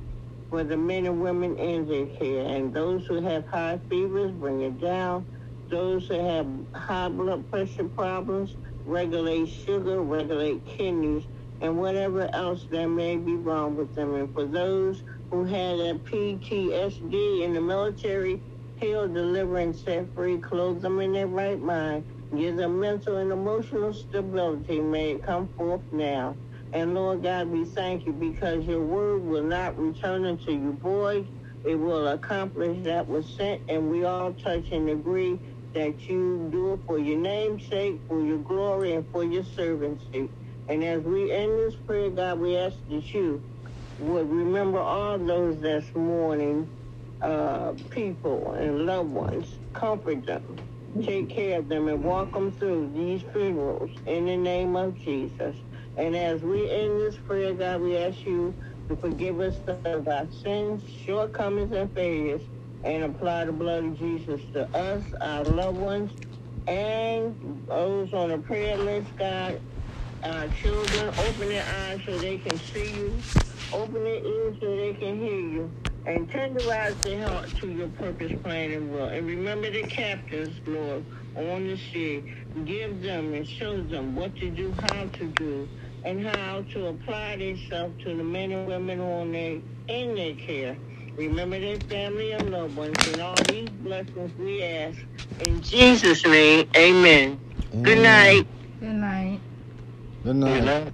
for 0.49 0.63
the 0.63 0.77
men 0.77 1.05
and 1.05 1.21
women 1.21 1.57
in 1.57 1.87
their 1.87 2.05
care. 2.07 2.45
And 2.45 2.73
those 2.73 3.05
who 3.07 3.21
have 3.21 3.45
high 3.47 3.79
fevers, 3.89 4.31
bring 4.31 4.61
it 4.61 4.79
down. 4.79 5.25
Those 5.69 6.07
who 6.07 6.15
have 6.15 6.47
high 6.75 7.09
blood 7.09 7.49
pressure 7.49 7.89
problems, 7.89 8.55
regulate 8.85 9.47
sugar, 9.47 10.01
regulate 10.01 10.63
kidneys, 10.65 11.23
and 11.63 11.79
whatever 11.79 12.29
else 12.35 12.67
that 12.71 12.89
may 12.89 13.17
be 13.17 13.35
wrong 13.37 13.77
with 13.77 13.95
them. 13.95 14.15
And 14.15 14.33
for 14.33 14.45
those 14.47 15.03
who 15.31 15.45
had 15.45 15.79
a 15.79 15.95
PTSD 15.95 17.43
in 17.43 17.53
the 17.53 17.61
military, 17.61 18.43
heal, 18.77 19.09
deliver, 19.09 19.59
and 19.59 19.75
set 19.75 20.13
free, 20.15 20.39
clothe 20.39 20.83
them 20.83 21.01
in 21.01 21.13
their 21.13 21.27
right 21.27 21.61
mind, 21.61 22.05
give 22.37 22.57
them 22.57 22.79
mental 22.81 23.17
and 23.17 23.33
emotional 23.33 23.93
stability. 23.93 24.81
May 24.81 25.13
it 25.13 25.23
come 25.23 25.49
forth 25.57 25.83
now. 25.91 26.37
And 26.73 26.95
Lord 26.95 27.23
God, 27.23 27.49
we 27.49 27.65
thank 27.65 28.05
you 28.07 28.13
because 28.13 28.65
your 28.65 28.83
word 28.85 29.23
will 29.23 29.43
not 29.45 29.79
return 29.79 30.25
unto 30.27 30.51
you 30.51 30.79
void. 30.83 31.29
It 31.65 31.77
will 31.77 32.09
accomplish 32.09 32.83
that 32.85 33.07
was 33.09 33.35
sent, 33.37 33.63
and 33.69 33.89
we 33.91 34.05
all 34.05 34.33
touch 34.33 34.71
and 34.71 34.89
agree 34.89 35.41
that 35.75 36.09
you 36.09 36.49
do 36.51 36.73
it 36.73 36.81
for 36.87 36.99
your 36.99 37.19
name's 37.19 37.67
sake, 37.67 38.01
for 38.07 38.21
your 38.23 38.39
glory, 38.39 38.93
and 38.93 39.07
for 39.11 39.25
your 39.25 39.45
servant's 39.45 40.05
sake. 40.13 40.31
And 40.69 40.83
as 40.83 41.03
we 41.03 41.31
end 41.31 41.59
this 41.59 41.75
prayer, 41.87 42.11
God, 42.11 42.39
we 42.39 42.57
ask 42.57 42.77
that 42.89 43.13
you 43.13 43.43
would 43.97 44.29
remember 44.29 44.79
all 44.79 45.19
those 45.19 45.61
that's 45.61 45.93
mourning 45.95 46.71
uh, 47.21 47.73
people 47.91 48.53
and 48.53 48.85
loved 48.87 49.11
ones. 49.11 49.59
Comfort 49.73 50.25
them, 50.27 50.61
take 51.03 51.29
care 51.29 51.59
of 51.59 51.69
them, 51.69 51.87
and 51.89 52.03
walk 52.03 52.33
them 52.33 52.53
through 52.53 52.91
these 52.93 53.23
funerals 53.33 53.91
in 54.07 54.25
the 54.27 54.37
name 54.37 54.75
of 54.75 54.95
Jesus. 54.95 55.57
And 55.97 56.15
as 56.17 56.43
we 56.43 56.69
end 56.71 56.99
this 57.01 57.17
prayer, 57.19 57.53
God, 57.55 57.81
we 57.81 57.97
ask 57.97 58.25
you 58.25 58.57
to 58.89 58.97
forgive 58.97 59.39
us 59.41 59.61
of 59.85 60.07
our 60.09 60.29
sins, 60.31 60.83
shortcomings, 60.85 61.73
and 61.73 61.93
failures, 61.93 62.43
and 62.83 63.03
apply 63.05 63.45
the 63.45 63.53
blood 63.53 63.85
of 63.85 63.97
Jesus 63.99 64.41
to 64.53 64.69
us, 64.77 65.05
our 65.21 65.45
loved 65.45 65.77
ones, 65.77 66.17
and 66.67 67.37
those 67.69 68.13
on 68.13 68.29
the 68.31 68.39
prayer 68.39 68.77
list, 68.77 69.13
God. 69.17 69.61
Our 70.23 70.47
children, 70.61 71.09
open 71.19 71.49
their 71.49 71.65
eyes 71.81 71.99
so 72.05 72.17
they 72.17 72.37
can 72.37 72.57
see 72.57 72.93
you. 72.95 73.13
Open 73.73 73.95
their 73.95 74.23
ears 74.23 74.55
so 74.61 74.73
they 74.77 74.93
can 74.93 75.19
hear 75.19 75.39
you. 75.39 75.71
And 76.05 76.29
tenderize 76.29 77.01
their 77.03 77.27
heart 77.27 77.49
to 77.59 77.67
your 77.69 77.89
purpose, 77.89 78.31
plan, 78.41 78.71
and 78.71 78.89
will. 78.89 79.07
And 79.07 79.27
remember 79.27 79.69
the 79.69 79.83
captains, 79.83 80.55
Lord, 80.65 81.03
on 81.35 81.67
the 81.67 81.77
sea. 81.91 82.23
Give 82.63 83.01
them 83.01 83.33
and 83.33 83.45
show 83.45 83.81
them 83.83 84.15
what 84.15 84.33
to 84.37 84.49
do, 84.49 84.73
how 84.83 85.07
to 85.07 85.25
do, 85.25 85.67
and 86.05 86.25
how 86.25 86.61
to 86.71 86.87
apply 86.87 87.35
themselves 87.35 88.01
to 88.03 88.15
the 88.15 88.23
men 88.23 88.53
and 88.53 88.65
women 88.65 89.01
on 89.01 89.33
their, 89.33 89.59
in 89.89 90.15
their 90.15 90.35
care. 90.35 90.77
Remember 91.17 91.59
their 91.59 91.79
family 91.81 92.31
and 92.31 92.49
loved 92.49 92.77
ones, 92.77 93.07
and 93.09 93.21
all 93.21 93.35
these 93.49 93.69
blessings 93.69 94.31
we 94.39 94.63
ask. 94.63 94.99
In 95.41 95.61
Jesus' 95.61 96.25
name, 96.25 96.69
amen. 96.77 97.39
Good 97.81 97.99
night. 97.99 98.47
Good 98.79 98.89
night. 98.89 99.39
Good 100.23 100.37
night. 100.37 100.93